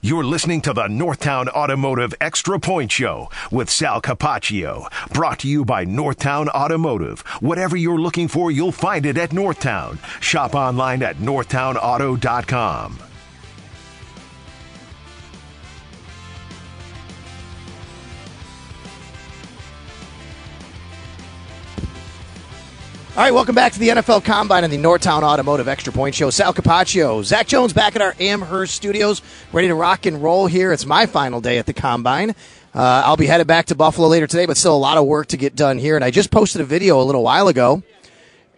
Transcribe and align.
You're 0.00 0.22
listening 0.22 0.60
to 0.60 0.72
the 0.72 0.84
Northtown 0.84 1.48
Automotive 1.48 2.14
Extra 2.20 2.60
Point 2.60 2.92
Show 2.92 3.30
with 3.50 3.68
Sal 3.68 4.00
Capaccio. 4.00 4.86
Brought 5.12 5.40
to 5.40 5.48
you 5.48 5.64
by 5.64 5.84
Northtown 5.84 6.46
Automotive. 6.50 7.22
Whatever 7.40 7.76
you're 7.76 7.98
looking 7.98 8.28
for, 8.28 8.52
you'll 8.52 8.70
find 8.70 9.04
it 9.04 9.18
at 9.18 9.30
Northtown. 9.30 9.98
Shop 10.22 10.54
online 10.54 11.02
at 11.02 11.16
northtownauto.com. 11.16 13.07
All 23.18 23.24
right, 23.24 23.34
welcome 23.34 23.56
back 23.56 23.72
to 23.72 23.80
the 23.80 23.88
NFL 23.88 24.24
Combine 24.24 24.62
and 24.62 24.72
the 24.72 24.78
Northtown 24.78 25.24
Automotive 25.24 25.66
Extra 25.66 25.92
Point 25.92 26.14
Show. 26.14 26.30
Sal 26.30 26.54
Capaccio, 26.54 27.24
Zach 27.24 27.48
Jones 27.48 27.72
back 27.72 27.96
at 27.96 28.00
our 28.00 28.14
Amherst 28.20 28.76
studios, 28.76 29.22
ready 29.52 29.66
to 29.66 29.74
rock 29.74 30.06
and 30.06 30.22
roll 30.22 30.46
here. 30.46 30.72
It's 30.72 30.86
my 30.86 31.06
final 31.06 31.40
day 31.40 31.58
at 31.58 31.66
the 31.66 31.72
Combine. 31.72 32.30
Uh, 32.72 33.02
I'll 33.04 33.16
be 33.16 33.26
headed 33.26 33.48
back 33.48 33.66
to 33.66 33.74
Buffalo 33.74 34.06
later 34.06 34.28
today, 34.28 34.46
but 34.46 34.56
still 34.56 34.76
a 34.76 34.78
lot 34.78 34.98
of 34.98 35.04
work 35.04 35.26
to 35.28 35.36
get 35.36 35.56
done 35.56 35.78
here. 35.78 35.96
And 35.96 36.04
I 36.04 36.12
just 36.12 36.30
posted 36.30 36.60
a 36.60 36.64
video 36.64 37.02
a 37.02 37.02
little 37.02 37.24
while 37.24 37.48
ago 37.48 37.82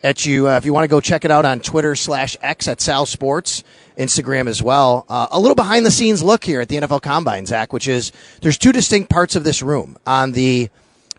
at 0.03 0.27
you. 0.27 0.47
Uh, 0.47 0.59
if 0.59 0.67
you 0.67 0.75
want 0.75 0.85
to 0.85 0.89
go 0.89 1.01
check 1.01 1.25
it 1.25 1.31
out 1.31 1.47
on 1.47 1.61
Twitter 1.61 1.97
slash 1.97 2.37
X 2.43 2.69
at 2.69 2.83
Sal 2.83 3.07
Sports, 3.07 3.65
Instagram 3.97 4.47
as 4.47 4.63
well. 4.63 5.07
Uh, 5.09 5.27
a 5.31 5.41
little 5.41 5.55
behind 5.55 5.87
the 5.87 5.91
scenes 5.91 6.23
look 6.23 6.45
here 6.45 6.61
at 6.61 6.69
the 6.69 6.77
NFL 6.77 7.01
Combine, 7.01 7.47
Zach, 7.47 7.73
which 7.73 7.89
is 7.89 8.13
there's 8.43 8.59
two 8.59 8.73
distinct 8.73 9.09
parts 9.09 9.37
of 9.37 9.43
this 9.43 9.63
room 9.63 9.97
on 10.07 10.33
the 10.33 10.69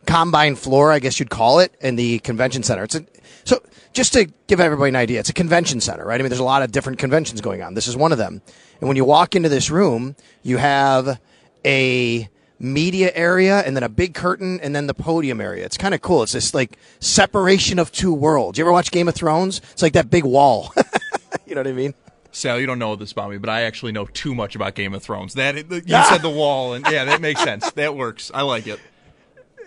combine 0.06 0.56
floor, 0.56 0.92
I 0.92 1.00
guess 1.00 1.20
you'd 1.20 1.30
call 1.30 1.60
it, 1.60 1.74
in 1.82 1.96
the 1.96 2.20
convention 2.20 2.64
center. 2.64 2.84
It's 2.84 2.96
a, 2.96 3.06
so 3.44 3.62
just 3.94 4.14
to 4.14 4.26
give 4.48 4.60
everybody 4.60 4.90
an 4.90 4.96
idea, 4.96 5.20
it's 5.20 5.30
a 5.30 5.34
convention 5.34 5.82
center, 5.82 6.06
right? 6.06 6.20
I 6.20 6.24
mean, 6.24 6.30
there's 6.30 6.40
a 6.40 6.44
lot 6.44 6.62
of 6.62 6.72
different 6.72 7.00
conventions 7.00 7.42
going 7.42 7.62
on. 7.62 7.74
This 7.74 7.88
is 7.88 7.96
one 7.96 8.12
of 8.12 8.18
them. 8.18 8.42
And 8.80 8.88
when 8.88 8.98
you 8.98 9.06
walk 9.06 9.36
into 9.36 9.50
this 9.50 9.70
room, 9.70 10.16
you 10.44 10.58
have 10.58 11.20
a 11.66 12.30
media 12.60 13.12
area 13.16 13.60
and 13.62 13.76
then 13.76 13.84
a 13.84 13.90
big 13.90 14.14
curtain 14.14 14.60
and 14.62 14.76
then 14.76 14.88
the 14.88 14.94
podium 14.94 15.42
area. 15.42 15.66
It's 15.66 15.78
kind 15.78 15.94
of 15.94 16.02
cool. 16.02 16.24
It's 16.24 16.34
this 16.34 16.54
like 16.54 16.78
separation 17.00 17.80
of 17.80 17.92
two 17.92 18.14
worlds. 18.14 18.58
You 18.58 18.64
ever 18.64 18.72
watch 18.72 18.92
Game 18.92 19.08
of 19.08 19.16
Thrones? 19.16 19.61
It's 19.72 19.82
like 19.82 19.94
that 19.94 20.10
big 20.10 20.23
wall. 20.23 20.73
you 21.45 21.56
know 21.56 21.61
what 21.61 21.67
I 21.67 21.73
mean? 21.73 21.94
Sal, 22.32 22.60
you 22.60 22.66
don't 22.66 22.80
know 22.80 22.95
this 22.95 23.11
about 23.11 23.30
me, 23.30 23.38
but 23.38 23.50
I 23.50 23.64
actually 23.64 23.92
know 23.92 24.06
too 24.06 24.34
much 24.34 24.56
about 24.56 24.73
Game 24.76 24.94
of 24.94 25.04
Thrones. 25.04 25.34
That 25.34 25.56
you 25.56 25.64
said 26.10 26.20
the 26.20 26.30
wall, 26.30 26.73
and 26.73 26.86
yeah, 26.90 27.04
that 27.06 27.20
makes 27.20 27.44
sense. 27.44 27.70
That 27.72 27.95
works. 27.95 28.32
I 28.34 28.44
like 28.44 28.67
it. 28.67 28.80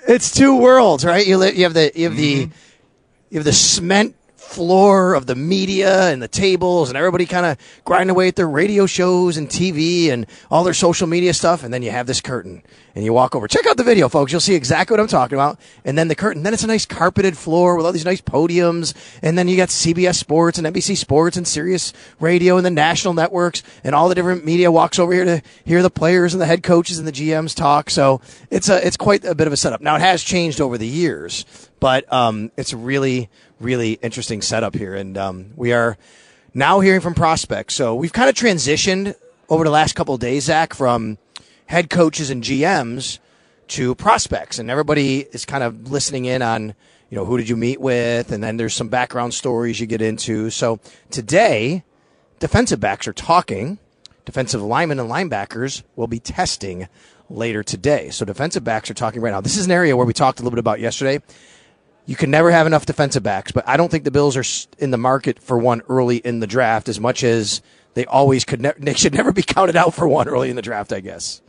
It's 0.07 0.31
two 0.31 0.57
worlds, 0.57 1.05
right? 1.05 1.27
You, 1.27 1.39
li- 1.39 1.55
you 1.55 1.65
have 1.65 1.75
the 1.75 1.93
you 1.95 2.05
have 2.05 2.17
the 2.17 2.47
mm-hmm. 2.47 2.53
you 3.31 3.39
have 3.39 3.45
the 3.45 3.53
cement 3.53 4.17
floor 4.37 5.15
of 5.15 5.27
the 5.27 5.35
media 5.35 6.11
and 6.11 6.23
the 6.23 6.29
tables 6.29 6.89
and 6.89 6.97
everybody 6.97 7.27
kind 7.27 7.47
of 7.47 7.59
grinding 7.85 8.11
away 8.11 8.29
at 8.29 8.37
their 8.37 8.49
radio 8.49 8.87
shows 8.87 9.37
and 9.37 9.49
TV 9.49 10.11
and 10.11 10.27
all 10.51 10.63
their 10.63 10.75
social 10.75 11.07
media 11.07 11.35
stuff. 11.35 11.65
And 11.65 11.73
then 11.73 11.83
you 11.83 11.91
have 11.91 12.07
this 12.07 12.21
curtain 12.21 12.63
and 12.95 13.05
you 13.05 13.13
walk 13.13 13.35
over. 13.35 13.49
Check 13.49 13.67
out 13.67 13.77
the 13.77 13.85
video, 13.85 14.09
folks. 14.09 14.31
You'll 14.31 14.41
see 14.41 14.55
exactly 14.55 14.95
what 14.95 15.01
I'm 15.01 15.09
talking 15.09 15.37
about. 15.37 15.59
And 15.85 15.99
then 15.99 16.09
the 16.09 16.15
curtain. 16.15 16.43
Then 16.43 16.55
it's 16.55 16.63
a 16.63 16.69
nice 16.69 16.87
carpeted 16.87 17.37
floor 17.37 17.77
with 17.77 17.85
all 17.85 17.93
these 17.93 18.05
nice 18.05 18.21
podiums. 18.21 18.95
And 19.23 19.37
then 19.37 19.49
you 19.49 19.57
got 19.57 19.69
CBS 19.69 20.15
Sports 20.15 20.59
and 20.59 20.67
NBC 20.67 20.97
Sports 20.97 21.37
and 21.37 21.47
Sirius 21.47 21.93
Radio 22.21 22.57
and 22.57 22.65
the 22.65 22.71
national 22.71 23.15
networks 23.15 23.63
and 23.83 23.95
all 23.95 24.09
the 24.09 24.15
different 24.15 24.45
media 24.45 24.71
walks 24.71 24.99
over 24.99 25.13
here 25.13 25.25
to 25.25 25.43
hear 25.65 25.83
the 25.83 25.91
players 25.91 26.35
and 26.35 26.41
the 26.41 26.47
head 26.47 26.63
coaches 26.63 26.99
and 26.99 27.09
the 27.09 27.13
GMs 27.13 27.55
talk. 27.55 27.91
So 27.91 28.21
it's 28.51 28.69
a, 28.69 28.87
it's 28.87 28.97
quite 28.97 29.25
a 29.25 29.35
bit 29.35 29.47
of 29.47 29.53
a 29.53 29.57
setup. 29.57 29.81
Now 29.81 29.97
it 29.97 30.01
has 30.01 30.23
changed 30.23 30.61
over 30.61 30.79
the 30.79 30.87
years, 30.87 31.45
but, 31.81 32.11
um, 32.13 32.53
it's 32.57 32.73
a 32.73 32.77
really, 32.77 33.29
really 33.61 33.95
interesting 33.95 34.41
setup 34.41 34.75
here. 34.75 34.95
And, 34.95 35.19
um, 35.19 35.51
we 35.57 35.73
are 35.73 35.97
now 36.55 36.81
hearing 36.81 37.01
from 37.01 37.15
prospects. 37.15 37.75
So 37.75 37.95
we've 37.95 38.13
kind 38.13 38.29
of 38.29 38.37
transitioned 38.37 39.17
over 39.49 39.65
the 39.65 39.71
last 39.71 39.95
couple 39.95 40.17
days, 40.17 40.45
Zach, 40.45 40.75
from, 40.75 41.19
head 41.67 41.91
coaches 41.91 42.31
and 42.31 42.43
GMs 42.43 43.19
to 43.69 43.95
prospects, 43.95 44.59
and 44.59 44.71
everybody 44.71 45.21
is 45.21 45.45
kind 45.45 45.65
of 45.65 45.91
listening 45.91 46.25
in 46.25 46.43
on 46.43 46.75
you 47.11 47.17
know 47.17 47.25
who 47.25 47.37
did 47.37 47.49
you 47.49 47.57
meet 47.57 47.81
with, 47.81 48.33
and 48.33 48.43
then 48.43 48.57
there's 48.57 48.75
some 48.75 48.89
background 48.89 49.35
stories 49.35 49.81
you 49.81 49.87
get 49.87 50.03
into. 50.03 50.51
So 50.51 50.81
today, 51.11 51.85
defensive 52.41 52.81
backs 52.81 53.07
are 53.07 53.13
talking. 53.13 53.79
Defensive 54.25 54.63
linemen 54.63 54.99
and 54.99 55.11
linebackers 55.11 55.83
will 55.97 56.07
be 56.07 56.19
testing 56.19 56.89
later 57.29 57.63
today. 57.63 58.11
So 58.11 58.25
defensive 58.25 58.65
backs 58.65 58.91
are 58.91 58.95
talking 58.95 59.21
right 59.21 59.31
now. 59.31 59.41
This 59.41 59.57
is 59.57 59.67
an 59.67 59.73
area 59.73 59.97
where 59.97 60.07
we 60.07 60.13
talked 60.13 60.41
a 60.41 60.43
little 60.43 60.55
bit 60.55 60.61
about 60.61 60.81
yesterday. 60.81 61.23
You 62.07 62.17
can 62.17 62.31
never 62.31 62.51
have 62.51 62.67
enough 62.67 62.85
defensive 62.87 63.23
backs, 63.23 63.53
but 63.53 63.67
I 63.67 63.77
don't 63.77 63.91
think 63.91 64.05
the 64.05 64.11
Bills 64.11 64.37
are 64.37 64.45
in 64.79 64.91
the 64.91 64.99
market 64.99 65.39
for 65.39 65.59
one 65.59 65.83
early 65.89 66.19
in 66.19 66.41
the 66.41 66.47
draft 66.47 66.89
as 66.89 67.01
much 67.01 67.25
as 67.25 67.63
they 67.95 68.05
always 68.07 68.45
could. 68.45 68.61
Ne- 68.61 68.73
they 68.79 68.95
should 68.95 69.15
never 69.15 69.33
be 69.33 69.43
counted 69.43 69.77
out 69.77 69.95
for 69.95 70.07
one 70.07 70.29
early 70.29 70.51
in 70.51 70.57
the 70.57 70.63
draft, 70.63 70.93
I 70.93 71.01
guess. 71.01 71.41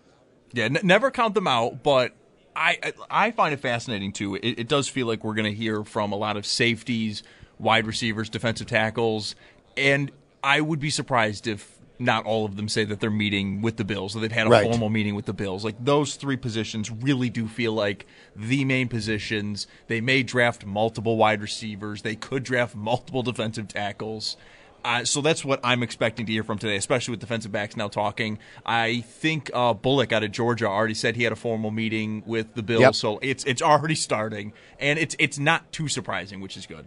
Yeah, 0.56 0.66
n- 0.66 0.80
never 0.84 1.12
count 1.12 1.34
them 1.36 1.48
out, 1.48 1.84
but 1.84 2.14
I 2.56 2.94
I 3.12 3.32
find 3.32 3.54
it 3.54 3.60
fascinating 3.60 4.12
too. 4.14 4.36
It, 4.36 4.60
it 4.60 4.68
does 4.68 4.88
feel 4.88 5.06
like 5.08 5.24
we're 5.24 5.34
going 5.36 5.52
to 5.52 5.54
hear 5.54 5.84
from 5.84 6.12
a 6.12 6.16
lot 6.16 6.38
of 6.38 6.46
safeties, 6.46 7.22
wide 7.60 7.86
receivers, 7.86 8.30
defensive 8.30 8.68
tackles, 8.68 9.36
and 9.78 10.12
I 10.44 10.62
would 10.62 10.80
be 10.80 10.90
surprised 10.90 11.46
if 11.48 11.74
not 11.98 12.26
all 12.26 12.44
of 12.46 12.58
them 12.58 12.68
say 12.68 12.84
that 12.86 13.00
they're 13.00 13.10
meeting 13.10 13.62
with 13.62 13.78
the 13.78 13.84
Bills, 13.86 14.14
that 14.14 14.20
they've 14.20 14.32
had 14.32 14.48
a 14.48 14.50
Right. 14.50 14.66
formal 14.70 14.90
meeting 14.90 15.16
with 15.16 15.26
the 15.26 15.34
Bills. 15.34 15.64
Like 15.64 15.76
those 15.84 16.16
three 16.16 16.36
positions 16.38 16.92
really 16.92 17.30
do 17.30 17.48
feel 17.48 17.72
like 17.74 18.06
the 18.36 18.66
main 18.66 18.90
positions. 18.90 19.66
They 19.88 20.02
may 20.02 20.22
draft 20.24 20.66
multiple 20.66 21.16
wide 21.18 21.42
receivers. 21.42 22.02
They 22.02 22.16
could 22.16 22.44
draft 22.44 22.76
multiple 22.76 23.24
defensive 23.24 23.68
tackles. 23.70 24.36
Uh, 24.86 25.04
so 25.04 25.20
that's 25.20 25.44
what 25.44 25.60
I'm 25.64 25.82
expecting 25.82 26.28
to 26.28 26.32
hear 26.32 26.44
from 26.44 26.60
today, 26.60 26.76
especially 26.76 27.12
with 27.14 27.20
defensive 27.20 27.52
backs 27.52 27.76
now 27.76 27.88
talking. 27.88 28.38
I 28.66 29.02
think 29.02 29.50
uh, 29.54 29.74
Bullard 29.74 30.14
out 30.14 30.24
of 30.24 30.32
Georgia 30.32 30.68
already 30.68 30.94
said 30.94 31.16
he 31.16 31.24
had 31.24 31.34
a 31.34 31.36
formal 31.36 31.72
meeting 31.72 32.22
with 32.28 32.54
the 32.54 32.62
Bills, 32.62 32.82
Yep. 32.82 32.96
so 32.96 33.20
it's 33.24 33.44
it's 33.46 33.62
already 33.64 33.96
starting, 33.96 34.54
and 34.80 35.00
it's 35.00 35.16
it's 35.18 35.40
not 35.40 35.72
too 35.72 35.88
surprising, 35.88 36.40
which 36.40 36.56
is 36.56 36.68
good. 36.68 36.86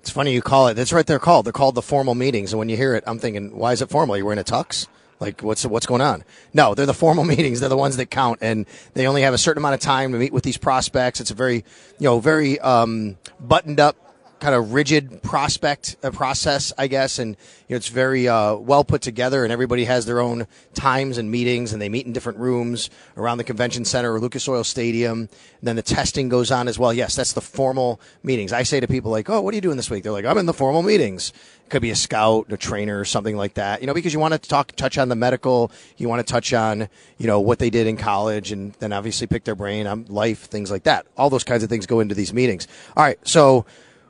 It's 0.00 0.10
funny 0.10 0.34
you 0.34 0.42
call 0.42 0.66
it. 0.68 0.74
That's 0.74 0.92
right. 0.92 1.06
They're 1.06 1.18
called. 1.20 1.46
They're 1.46 1.52
called 1.52 1.76
the 1.76 1.82
formal 1.82 2.14
meetings. 2.14 2.52
And 2.52 2.58
when 2.58 2.68
you 2.68 2.76
hear 2.76 2.94
it, 2.94 3.04
I'm 3.06 3.18
thinking, 3.18 3.56
why 3.56 3.72
is 3.72 3.80
it 3.80 3.88
formal? 3.88 4.16
You're 4.16 4.26
wearing 4.26 4.38
a 4.40 4.44
tux? 4.44 4.86
Like 5.20 5.40
what's 5.40 5.64
what's 5.64 5.86
going 5.86 6.02
on? 6.02 6.24
No, 6.52 6.74
they're 6.74 6.84
the 6.84 6.92
formal 6.92 7.24
meetings. 7.34 7.60
They're 7.60 7.68
the 7.68 7.76
ones 7.76 7.96
that 7.96 8.10
count, 8.10 8.40
and 8.42 8.66
they 8.94 9.06
only 9.06 9.22
have 9.22 9.32
a 9.34 9.38
certain 9.38 9.62
amount 9.62 9.74
of 9.74 9.80
time 9.80 10.10
to 10.12 10.18
meet 10.18 10.32
with 10.32 10.42
these 10.42 10.56
prospects. 10.58 11.20
It's 11.20 11.30
a 11.30 11.34
very, 11.34 11.58
you 11.98 12.04
know, 12.08 12.18
very 12.20 12.58
um, 12.58 13.16
buttoned 13.40 13.78
up, 13.80 13.96
kind 14.44 14.54
of 14.54 14.74
rigid 14.74 15.22
prospect 15.22 15.96
uh, 16.02 16.10
process, 16.10 16.70
I 16.76 16.86
guess, 16.86 17.18
and 17.18 17.30
you 17.30 17.72
know, 17.72 17.76
it's 17.76 17.88
very 17.88 18.28
uh, 18.28 18.56
well 18.56 18.84
put 18.84 19.00
together. 19.00 19.42
And 19.42 19.50
everybody 19.50 19.86
has 19.86 20.04
their 20.04 20.20
own 20.20 20.46
times 20.74 21.16
and 21.16 21.30
meetings, 21.30 21.72
and 21.72 21.80
they 21.80 21.88
meet 21.88 22.04
in 22.04 22.12
different 22.12 22.38
rooms 22.38 22.90
around 23.16 23.38
the 23.38 23.44
convention 23.44 23.86
center 23.86 24.12
or 24.12 24.20
Lucas 24.20 24.46
Oil 24.46 24.62
Stadium. 24.62 25.20
And 25.20 25.30
then 25.62 25.76
the 25.76 25.82
testing 25.82 26.28
goes 26.28 26.50
on 26.50 26.68
as 26.68 26.78
well. 26.78 26.92
Yes, 26.92 27.16
that's 27.16 27.32
the 27.32 27.40
formal 27.40 28.02
meetings. 28.22 28.52
I 28.52 28.64
say 28.64 28.80
to 28.80 28.86
people 28.86 29.10
like, 29.10 29.30
"Oh, 29.30 29.40
what 29.40 29.54
are 29.54 29.56
you 29.56 29.62
doing 29.62 29.78
this 29.78 29.88
week?" 29.88 30.02
They're 30.02 30.12
like, 30.12 30.26
"I'm 30.26 30.36
in 30.36 30.44
the 30.44 30.52
formal 30.52 30.82
meetings." 30.82 31.32
It 31.64 31.70
could 31.70 31.80
be 31.80 31.90
a 31.90 31.96
scout, 31.96 32.52
a 32.52 32.58
trainer, 32.58 33.00
or 33.00 33.06
something 33.06 33.38
like 33.38 33.54
that. 33.54 33.80
You 33.80 33.86
know, 33.86 33.94
because 33.94 34.12
you 34.12 34.20
want 34.20 34.34
to 34.34 34.38
talk, 34.38 34.72
touch 34.72 34.98
on 34.98 35.08
the 35.08 35.16
medical, 35.16 35.72
you 35.96 36.10
want 36.10 36.20
to 36.20 36.30
touch 36.30 36.52
on, 36.52 36.90
you 37.16 37.26
know, 37.26 37.40
what 37.40 37.60
they 37.60 37.70
did 37.70 37.86
in 37.86 37.96
college, 37.96 38.52
and 38.52 38.74
then 38.74 38.92
obviously 38.92 39.26
pick 39.26 39.44
their 39.44 39.54
brain 39.54 39.86
on 39.86 40.04
life, 40.10 40.40
things 40.40 40.70
like 40.70 40.82
that. 40.82 41.06
All 41.16 41.30
those 41.30 41.44
kinds 41.44 41.62
of 41.62 41.70
things 41.70 41.86
go 41.86 42.00
into 42.00 42.14
these 42.14 42.34
meetings. 42.34 42.68
All 42.94 43.02
right, 43.02 43.18
so 43.26 43.64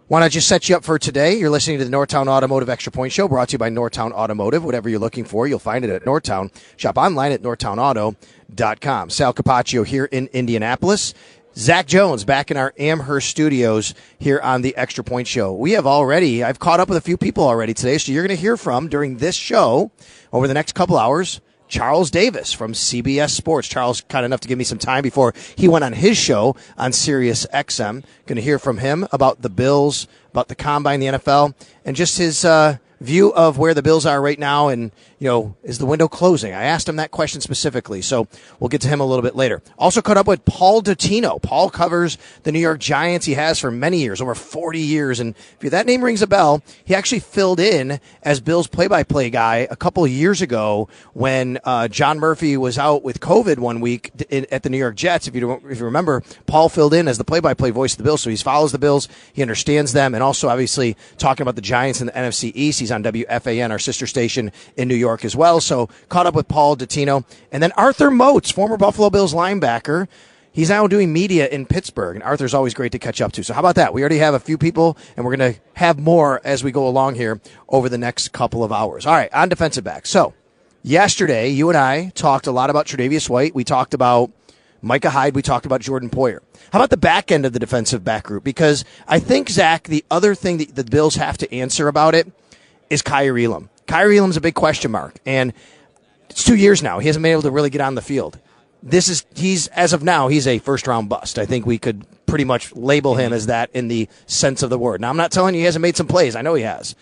Want 0.06 0.22
not 0.22 0.32
just 0.32 0.48
set 0.48 0.68
you 0.68 0.76
up 0.76 0.84
for 0.84 0.98
today? 0.98 1.38
You're 1.38 1.48
listening 1.48 1.78
to 1.78 1.84
the 1.86 1.90
Northtown 1.90 2.26
Automotive 2.26 2.68
Extra 2.68 2.92
Point 2.92 3.10
Show 3.10 3.26
brought 3.26 3.48
to 3.48 3.52
you 3.52 3.58
by 3.58 3.70
Northtown 3.70 4.12
Automotive. 4.12 4.62
Whatever 4.62 4.90
you're 4.90 4.98
looking 4.98 5.24
for, 5.24 5.46
you'll 5.46 5.58
find 5.58 5.82
it 5.82 5.90
at 5.90 6.04
Northtown. 6.04 6.52
Shop 6.76 6.98
online 6.98 7.32
at 7.32 7.40
northtownauto.com. 7.40 9.08
Sal 9.08 9.32
Capaccio 9.32 9.86
here 9.86 10.04
in 10.04 10.26
Indianapolis. 10.34 11.14
Zach 11.56 11.86
Jones 11.86 12.26
back 12.26 12.50
in 12.50 12.58
our 12.58 12.74
Amherst 12.78 13.30
studios 13.30 13.94
here 14.18 14.40
on 14.40 14.60
the 14.60 14.76
Extra 14.76 15.02
Point 15.02 15.26
Show. 15.26 15.54
We 15.54 15.72
have 15.72 15.86
already, 15.86 16.44
I've 16.44 16.58
caught 16.58 16.80
up 16.80 16.90
with 16.90 16.98
a 16.98 17.00
few 17.00 17.16
people 17.16 17.44
already 17.44 17.72
today, 17.72 17.96
so 17.96 18.12
you're 18.12 18.26
going 18.26 18.36
to 18.36 18.40
hear 18.40 18.58
from 18.58 18.88
during 18.88 19.16
this 19.16 19.36
show 19.36 19.90
over 20.34 20.46
the 20.46 20.54
next 20.54 20.74
couple 20.74 20.98
hours. 20.98 21.40
Charles 21.74 22.08
Davis 22.08 22.52
from 22.52 22.72
CBS 22.72 23.30
Sports. 23.30 23.66
Charles, 23.66 24.02
kind 24.02 24.24
enough 24.24 24.38
to 24.38 24.46
give 24.46 24.56
me 24.56 24.62
some 24.62 24.78
time 24.78 25.02
before 25.02 25.34
he 25.56 25.66
went 25.66 25.82
on 25.84 25.92
his 25.92 26.16
show 26.16 26.54
on 26.78 26.92
Sirius 26.92 27.48
XM. 27.52 28.04
Going 28.26 28.36
to 28.36 28.42
hear 28.42 28.60
from 28.60 28.78
him 28.78 29.08
about 29.10 29.42
the 29.42 29.50
Bills, 29.50 30.06
about 30.30 30.46
the 30.46 30.54
combine, 30.54 31.00
the 31.00 31.06
NFL, 31.06 31.52
and 31.84 31.96
just 31.96 32.16
his 32.16 32.44
uh, 32.44 32.76
view 33.00 33.34
of 33.34 33.58
where 33.58 33.74
the 33.74 33.82
Bills 33.82 34.06
are 34.06 34.22
right 34.22 34.38
now 34.38 34.68
and, 34.68 34.92
you 35.24 35.30
know, 35.30 35.56
is 35.62 35.78
the 35.78 35.86
window 35.86 36.06
closing? 36.06 36.52
I 36.52 36.64
asked 36.64 36.86
him 36.86 36.96
that 36.96 37.10
question 37.10 37.40
specifically, 37.40 38.02
so 38.02 38.28
we'll 38.60 38.68
get 38.68 38.82
to 38.82 38.88
him 38.88 39.00
a 39.00 39.06
little 39.06 39.22
bit 39.22 39.34
later. 39.34 39.62
Also 39.78 40.02
caught 40.02 40.18
up 40.18 40.26
with 40.26 40.44
Paul 40.44 40.82
Dottino. 40.82 41.40
Paul 41.40 41.70
covers 41.70 42.18
the 42.42 42.52
New 42.52 42.58
York 42.58 42.78
Giants. 42.78 43.24
He 43.24 43.32
has 43.32 43.58
for 43.58 43.70
many 43.70 44.02
years, 44.02 44.20
over 44.20 44.34
40 44.34 44.78
years. 44.80 45.20
And 45.20 45.34
if 45.62 45.70
that 45.70 45.86
name 45.86 46.04
rings 46.04 46.20
a 46.20 46.26
bell, 46.26 46.62
he 46.84 46.94
actually 46.94 47.20
filled 47.20 47.58
in 47.58 48.00
as 48.22 48.40
Bills 48.42 48.66
play-by-play 48.66 49.30
guy 49.30 49.66
a 49.70 49.76
couple 49.76 50.06
years 50.06 50.42
ago 50.42 50.90
when 51.14 51.58
uh, 51.64 51.88
John 51.88 52.18
Murphy 52.18 52.58
was 52.58 52.76
out 52.76 53.02
with 53.02 53.20
COVID 53.20 53.58
one 53.58 53.80
week 53.80 54.10
at 54.30 54.62
the 54.62 54.68
New 54.68 54.76
York 54.76 54.94
Jets. 54.94 55.26
If 55.26 55.34
you 55.34 55.52
if 55.70 55.78
you 55.78 55.86
remember, 55.86 56.22
Paul 56.44 56.68
filled 56.68 56.92
in 56.92 57.08
as 57.08 57.16
the 57.16 57.24
play-by-play 57.24 57.70
voice 57.70 57.94
of 57.94 57.96
the 57.96 58.04
Bills, 58.04 58.20
so 58.20 58.28
he 58.28 58.36
follows 58.36 58.72
the 58.72 58.78
Bills, 58.78 59.08
he 59.32 59.40
understands 59.40 59.94
them, 59.94 60.12
and 60.12 60.22
also 60.22 60.50
obviously 60.50 60.98
talking 61.16 61.44
about 61.44 61.56
the 61.56 61.62
Giants 61.62 62.02
and 62.02 62.10
the 62.10 62.12
NFC 62.12 62.52
East. 62.54 62.80
He's 62.80 62.92
on 62.92 63.02
WFAN, 63.02 63.70
our 63.70 63.78
sister 63.78 64.06
station 64.06 64.52
in 64.76 64.86
New 64.86 64.94
York 64.94 65.13
as 65.22 65.36
well. 65.36 65.60
So 65.60 65.90
caught 66.08 66.24
up 66.24 66.34
with 66.34 66.48
Paul 66.48 66.78
Dottino. 66.78 67.26
And 67.52 67.62
then 67.62 67.72
Arthur 67.72 68.10
Moats, 68.10 68.50
former 68.50 68.78
Buffalo 68.78 69.10
Bills 69.10 69.34
linebacker. 69.34 70.08
He's 70.50 70.70
now 70.70 70.86
doing 70.86 71.12
media 71.12 71.48
in 71.48 71.66
Pittsburgh, 71.66 72.14
and 72.14 72.22
Arthur's 72.22 72.54
always 72.54 72.74
great 72.74 72.92
to 72.92 72.98
catch 73.00 73.20
up 73.20 73.32
to. 73.32 73.42
So 73.42 73.52
how 73.54 73.60
about 73.60 73.74
that? 73.74 73.92
We 73.92 74.02
already 74.02 74.18
have 74.18 74.34
a 74.34 74.38
few 74.38 74.56
people, 74.56 74.96
and 75.16 75.26
we're 75.26 75.34
going 75.36 75.54
to 75.54 75.60
have 75.74 75.98
more 75.98 76.40
as 76.44 76.62
we 76.62 76.70
go 76.70 76.86
along 76.86 77.16
here 77.16 77.40
over 77.68 77.88
the 77.88 77.98
next 77.98 78.30
couple 78.30 78.62
of 78.62 78.70
hours. 78.70 79.04
All 79.04 79.14
right, 79.14 79.34
on 79.34 79.48
defensive 79.48 79.82
back. 79.82 80.06
So 80.06 80.32
yesterday, 80.84 81.48
you 81.48 81.70
and 81.70 81.76
I 81.76 82.10
talked 82.10 82.46
a 82.46 82.52
lot 82.52 82.70
about 82.70 82.86
Tre'Davious 82.86 83.28
White. 83.28 83.52
We 83.52 83.64
talked 83.64 83.94
about 83.94 84.30
Micah 84.80 85.10
Hyde. 85.10 85.34
We 85.34 85.42
talked 85.42 85.66
about 85.66 85.80
Jordan 85.80 86.08
Poyer. 86.08 86.38
How 86.70 86.78
about 86.78 86.90
the 86.90 86.96
back 86.98 87.32
end 87.32 87.44
of 87.44 87.52
the 87.52 87.58
defensive 87.58 88.04
back 88.04 88.22
group? 88.22 88.44
Because 88.44 88.84
I 89.08 89.18
think, 89.18 89.48
Zach, 89.48 89.88
the 89.88 90.04
other 90.08 90.36
thing 90.36 90.58
that 90.58 90.76
the 90.76 90.84
Bills 90.84 91.16
have 91.16 91.36
to 91.38 91.52
answer 91.52 91.88
about 91.88 92.14
it 92.14 92.30
is 92.90 93.02
Kaiir 93.02 93.36
Elam. 93.36 93.70
Kaiir 93.86 94.16
Elam's 94.16 94.36
a 94.36 94.40
big 94.40 94.54
question 94.54 94.90
mark, 94.90 95.16
and 95.26 95.52
it's 96.30 96.44
two 96.44 96.56
years 96.56 96.82
now. 96.82 96.98
He 96.98 97.06
hasn't 97.06 97.22
been 97.22 97.32
able 97.32 97.42
to 97.42 97.50
really 97.50 97.70
get 97.70 97.80
on 97.80 97.94
the 97.94 98.02
field. 98.02 98.38
This 98.82 99.08
is 99.08 99.24
he's 99.34 99.68
as 99.68 99.92
of 99.92 100.02
now 100.02 100.28
he's 100.28 100.46
a 100.46 100.58
first 100.58 100.86
round 100.86 101.08
bust. 101.08 101.38
I 101.38 101.46
think 101.46 101.64
we 101.64 101.78
could 101.78 102.04
pretty 102.26 102.44
much 102.44 102.74
label 102.74 103.14
him 103.14 103.32
as 103.32 103.46
that 103.46 103.70
in 103.72 103.88
the 103.88 104.08
sense 104.26 104.62
of 104.62 104.70
the 104.70 104.78
word. 104.78 105.00
Now 105.00 105.10
I'm 105.10 105.16
not 105.16 105.32
telling 105.32 105.54
you 105.54 105.60
he 105.60 105.64
hasn't 105.64 105.82
made 105.82 105.96
some 105.96 106.06
plays. 106.06 106.36
I 106.36 106.42
know 106.42 106.54
he 106.54 106.64
has, 106.64 106.94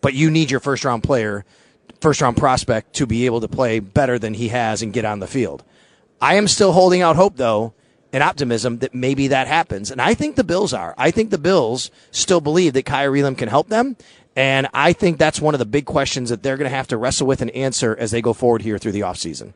but 0.00 0.14
you 0.14 0.30
need 0.30 0.50
your 0.50 0.60
first 0.60 0.84
round 0.84 1.02
player, 1.02 1.44
first 2.00 2.20
round 2.20 2.36
prospect 2.36 2.94
to 2.94 3.06
be 3.06 3.26
able 3.26 3.40
to 3.40 3.48
play 3.48 3.78
better 3.78 4.18
than 4.18 4.34
he 4.34 4.48
has 4.48 4.82
and 4.82 4.92
get 4.92 5.04
on 5.04 5.20
the 5.20 5.26
field. 5.26 5.62
I 6.20 6.34
am 6.34 6.48
still 6.48 6.72
holding 6.72 7.02
out 7.02 7.16
hope 7.16 7.36
though 7.36 7.72
and 8.12 8.22
optimism 8.22 8.78
that 8.78 8.94
maybe 8.94 9.28
that 9.28 9.46
happens. 9.46 9.90
And 9.90 10.00
I 10.00 10.14
think 10.14 10.36
the 10.36 10.44
Bills 10.44 10.72
are. 10.72 10.94
I 10.96 11.10
think 11.10 11.30
the 11.30 11.38
Bills 11.38 11.90
still 12.10 12.40
believe 12.40 12.72
that 12.72 12.86
Kaiir 12.86 13.14
Elam 13.14 13.34
can 13.34 13.48
help 13.48 13.68
them. 13.68 13.96
And 14.36 14.68
I 14.72 14.92
think 14.92 15.18
that's 15.18 15.40
one 15.40 15.54
of 15.54 15.58
the 15.58 15.66
big 15.66 15.84
questions 15.84 16.30
that 16.30 16.42
they're 16.42 16.56
going 16.56 16.70
to 16.70 16.76
have 16.76 16.88
to 16.88 16.96
wrestle 16.96 17.26
with 17.26 17.42
and 17.42 17.50
answer 17.52 17.96
as 17.98 18.10
they 18.10 18.22
go 18.22 18.32
forward 18.32 18.62
here 18.62 18.78
through 18.78 18.92
the 18.92 19.00
offseason. 19.00 19.52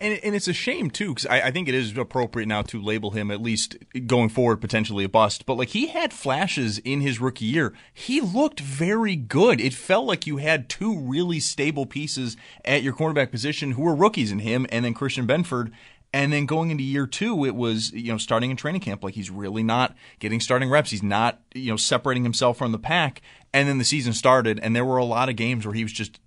And, 0.00 0.18
and 0.24 0.34
it's 0.34 0.48
a 0.48 0.54
shame 0.54 0.90
too, 0.90 1.10
because 1.10 1.26
I, 1.26 1.48
I, 1.48 1.50
think 1.50 1.68
it 1.68 1.74
is 1.74 1.96
appropriate 1.96 2.46
now 2.46 2.62
to 2.62 2.80
label 2.80 3.10
him 3.10 3.30
at 3.30 3.42
least 3.42 3.76
going 4.06 4.30
forward 4.30 4.62
potentially 4.62 5.04
a 5.04 5.10
bust. 5.10 5.44
But 5.44 5.58
like 5.58 5.68
he 5.68 5.88
had 5.88 6.14
flashes 6.14 6.78
in 6.78 7.02
his 7.02 7.20
rookie 7.20 7.44
year, 7.44 7.74
he 7.92 8.22
looked 8.22 8.60
very 8.60 9.14
good. 9.14 9.60
It 9.60 9.74
felt 9.74 10.06
like 10.06 10.26
you 10.26 10.38
had 10.38 10.70
two 10.70 10.98
really 10.98 11.38
stable 11.38 11.84
pieces 11.84 12.38
at 12.64 12.82
your 12.82 12.94
cornerback 12.94 13.30
position 13.30 13.72
who 13.72 13.82
were 13.82 13.94
rookies 13.94 14.32
in 14.32 14.38
him 14.38 14.66
and 14.70 14.86
then 14.86 14.94
Christian 14.94 15.26
Benford. 15.26 15.70
And 16.12 16.32
then 16.32 16.46
going 16.46 16.70
into 16.70 16.82
year 16.82 17.06
two, 17.06 17.44
it 17.44 17.54
was, 17.54 17.92
you 17.92 18.10
know, 18.10 18.18
starting 18.18 18.50
in 18.50 18.56
training 18.56 18.80
camp, 18.80 19.04
like 19.04 19.14
he's 19.14 19.30
really 19.30 19.62
not 19.62 19.94
getting 20.18 20.40
starting 20.40 20.68
reps. 20.68 20.90
He's 20.90 21.04
not, 21.04 21.40
you 21.54 21.70
know, 21.70 21.76
separating 21.76 22.24
himself 22.24 22.58
from 22.58 22.72
the 22.72 22.78
pack. 22.78 23.22
And 23.52 23.68
then 23.68 23.78
the 23.78 23.84
season 23.84 24.12
started, 24.12 24.58
and 24.60 24.74
there 24.74 24.84
were 24.84 24.96
a 24.96 25.04
lot 25.04 25.28
of 25.28 25.36
games 25.36 25.64
where 25.64 25.74
he 25.74 25.84
was 25.84 25.92
just, 25.92 26.18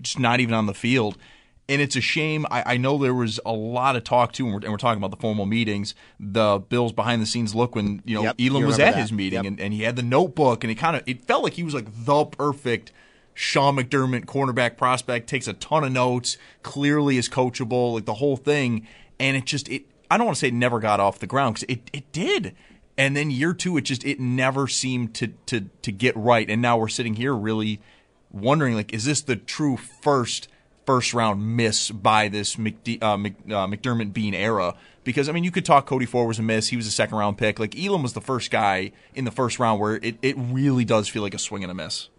just 0.00 0.18
not 0.18 0.38
even 0.38 0.54
on 0.54 0.66
the 0.66 0.74
field. 0.74 1.16
And 1.68 1.80
it's 1.80 1.96
a 1.96 2.00
shame. 2.00 2.46
I, 2.50 2.74
I 2.74 2.76
know 2.76 2.98
there 2.98 3.14
was 3.14 3.40
a 3.44 3.52
lot 3.52 3.96
of 3.96 4.04
talk 4.04 4.32
too, 4.32 4.44
and 4.44 4.54
we're, 4.54 4.60
and 4.60 4.70
we're, 4.70 4.78
talking 4.78 4.98
about 4.98 5.10
the 5.10 5.20
formal 5.20 5.46
meetings. 5.46 5.94
The 6.18 6.58
Bills 6.58 6.92
behind 6.92 7.22
the 7.22 7.26
scenes 7.26 7.54
look 7.54 7.74
when 7.74 8.02
you 8.04 8.16
know 8.16 8.22
yep, 8.24 8.36
Elam 8.40 8.64
was 8.64 8.78
at 8.78 8.94
that. 8.94 9.00
his 9.00 9.12
meeting, 9.12 9.38
yep. 9.38 9.46
and, 9.46 9.60
and 9.60 9.72
he 9.72 9.82
had 9.82 9.94
the 9.94 10.02
notebook, 10.02 10.64
and 10.64 10.70
it 10.70 10.74
kind 10.74 10.96
of 10.96 11.04
it 11.06 11.24
felt 11.24 11.44
like 11.44 11.54
he 11.54 11.62
was 11.62 11.72
like 11.72 11.86
the 11.92 12.24
perfect 12.24 12.92
Sean 13.32 13.76
McDermott 13.76 14.24
cornerback 14.24 14.76
prospect. 14.76 15.28
Takes 15.28 15.46
a 15.46 15.52
ton 15.52 15.84
of 15.84 15.92
notes, 15.92 16.36
clearly 16.62 17.16
is 17.16 17.28
coachable, 17.28 17.94
like 17.94 18.06
the 18.06 18.14
whole 18.14 18.36
thing 18.36 18.86
and 19.22 19.36
it 19.36 19.46
just 19.46 19.68
it 19.70 19.84
I 20.10 20.18
don't 20.18 20.26
want 20.26 20.36
to 20.36 20.40
say 20.40 20.48
it 20.48 20.54
never 20.54 20.78
got 20.78 21.00
off 21.00 21.20
the 21.20 21.26
ground 21.26 21.54
because 21.54 21.74
it, 21.74 21.88
it 21.94 22.12
did. 22.12 22.54
And 22.98 23.16
then 23.16 23.30
year 23.30 23.54
two, 23.54 23.78
it 23.78 23.82
just 23.82 24.04
it 24.04 24.20
never 24.20 24.68
seemed 24.68 25.14
to 25.14 25.28
to 25.46 25.70
to 25.80 25.92
get 25.92 26.14
right. 26.14 26.50
And 26.50 26.60
now 26.60 26.76
we're 26.76 26.88
sitting 26.88 27.14
here 27.14 27.34
really 27.34 27.80
wondering 28.30 28.74
like, 28.74 28.92
is 28.92 29.06
this 29.06 29.22
the 29.22 29.36
true 29.36 29.78
first 29.78 30.48
first 30.84 31.14
round 31.14 31.56
miss 31.56 31.90
by 31.90 32.28
this 32.28 32.56
McD- 32.56 33.02
uh, 33.02 33.16
Mc, 33.16 33.34
uh, 33.46 33.66
McDermott 33.66 34.12
Beane 34.12 34.34
era? 34.34 34.74
Because 35.04 35.28
I 35.28 35.32
mean, 35.32 35.44
you 35.44 35.50
could 35.50 35.64
talk 35.64 35.86
Cody 35.86 36.04
Ford 36.04 36.28
was 36.28 36.38
a 36.38 36.42
miss. 36.42 36.68
He 36.68 36.76
was 36.76 36.86
a 36.86 36.90
second 36.90 37.16
round 37.16 37.38
pick. 37.38 37.58
Like 37.58 37.78
Elam 37.78 38.02
was 38.02 38.12
the 38.12 38.20
first 38.20 38.50
guy 38.50 38.92
in 39.14 39.24
the 39.24 39.30
first 39.30 39.58
round 39.58 39.80
where 39.80 39.96
it, 39.96 40.16
it 40.20 40.36
really 40.36 40.84
does 40.84 41.08
feel 41.08 41.22
like 41.22 41.34
a 41.34 41.38
swing 41.38 41.62
and 41.62 41.70
a 41.70 41.74
miss. 41.74 42.10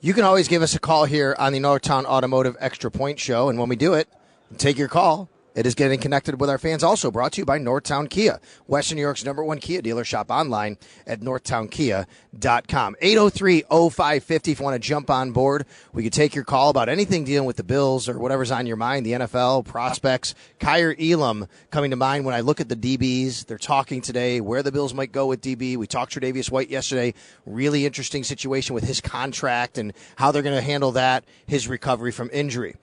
You 0.00 0.14
can 0.14 0.24
always 0.24 0.48
give 0.48 0.62
us 0.62 0.74
a 0.74 0.80
call 0.80 1.04
here 1.04 1.36
on 1.38 1.52
the 1.52 1.60
Northtown 1.60 2.06
Automotive 2.06 2.56
Extra 2.58 2.90
Point 2.90 3.18
Show, 3.18 3.50
and 3.50 3.58
when 3.58 3.68
we 3.68 3.76
do 3.76 3.92
it, 3.92 4.08
take 4.56 4.78
your 4.78 4.88
call. 4.88 5.28
It 5.52 5.66
is 5.66 5.74
getting 5.74 5.98
connected 5.98 6.40
with 6.40 6.48
our 6.48 6.58
fans. 6.58 6.84
Also 6.84 7.10
brought 7.10 7.32
to 7.32 7.40
you 7.40 7.44
by 7.44 7.58
Northtown 7.58 8.08
Kia, 8.08 8.40
Western 8.68 8.96
New 8.96 9.02
York's 9.02 9.24
number 9.24 9.42
one 9.42 9.58
Kia 9.58 9.82
dealer. 9.82 10.04
Shop 10.04 10.30
online 10.30 10.78
at 11.08 11.20
northtownkia.com. 11.20 12.96
803-0550 13.02 14.48
if 14.52 14.60
you 14.60 14.64
want 14.64 14.80
to 14.80 14.88
jump 14.88 15.10
on 15.10 15.32
board. 15.32 15.66
We 15.92 16.04
could 16.04 16.12
take 16.12 16.36
your 16.36 16.44
call 16.44 16.70
about 16.70 16.88
anything 16.88 17.24
dealing 17.24 17.46
with 17.46 17.56
the 17.56 17.64
Bills 17.64 18.08
or 18.08 18.16
whatever's 18.18 18.52
on 18.52 18.66
your 18.66 18.76
mind, 18.76 19.04
the 19.04 19.12
NFL, 19.12 19.64
prospects. 19.64 20.36
Kaiir 20.60 20.94
Elam 21.00 21.48
coming 21.72 21.90
to 21.90 21.96
mind 21.96 22.24
when 22.24 22.34
I 22.34 22.40
look 22.40 22.60
at 22.60 22.68
the 22.68 22.76
DBs. 22.76 23.46
They're 23.46 23.58
talking 23.58 24.00
today 24.00 24.40
where 24.40 24.62
the 24.62 24.70
Bills 24.70 24.94
might 24.94 25.10
go 25.10 25.26
with 25.26 25.40
DB. 25.40 25.76
We 25.76 25.88
talked 25.88 26.14
Tre'Davious 26.14 26.50
White 26.52 26.70
yesterday. 26.70 27.12
Really 27.44 27.86
interesting 27.86 28.22
situation 28.22 28.74
with 28.74 28.84
his 28.84 29.00
contract 29.00 29.78
and 29.78 29.92
how 30.14 30.30
they're 30.30 30.42
going 30.42 30.56
to 30.56 30.62
handle 30.62 30.92
that, 30.92 31.24
his 31.44 31.66
recovery 31.66 32.12
from 32.12 32.30
injury. 32.32 32.76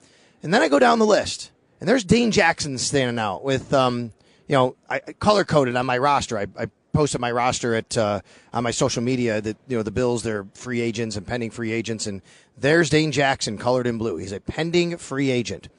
And 0.43 0.53
then 0.53 0.61
I 0.61 0.67
go 0.67 0.79
down 0.79 0.99
the 0.99 1.05
list. 1.05 1.51
And 1.79 1.87
there's 1.87 2.03
Dane 2.03 2.31
Jackson 2.31 2.77
standing 2.77 3.19
out 3.19 3.43
with, 3.43 3.73
um, 3.73 4.11
you 4.47 4.55
know, 4.55 4.75
I 4.89 4.99
color 4.99 5.43
coded 5.43 5.75
on 5.75 5.85
my 5.85 5.97
roster. 5.97 6.37
I, 6.37 6.47
I 6.59 6.67
posted 6.97 7.21
my 7.21 7.31
roster 7.31 7.75
at 7.75 7.95
uh, 7.95 8.21
on 8.53 8.63
my 8.63 8.71
social 8.71 9.03
media 9.03 9.39
that 9.39 9.55
you 9.67 9.77
know 9.77 9.83
the 9.83 9.91
Bills 9.91 10.23
they're 10.23 10.47
free 10.55 10.81
agents 10.81 11.15
and 11.15 11.27
pending 11.27 11.51
free 11.51 11.71
agents, 11.71 12.07
and 12.07 12.23
there's 12.57 12.89
Dane 12.89 13.11
Jackson 13.11 13.57
colored 13.57 13.85
in 13.85 13.99
blue. 13.99 14.17
He's 14.17 14.31
a 14.31 14.39
pending 14.39 14.97
free 14.97 15.29
agent. 15.29 15.69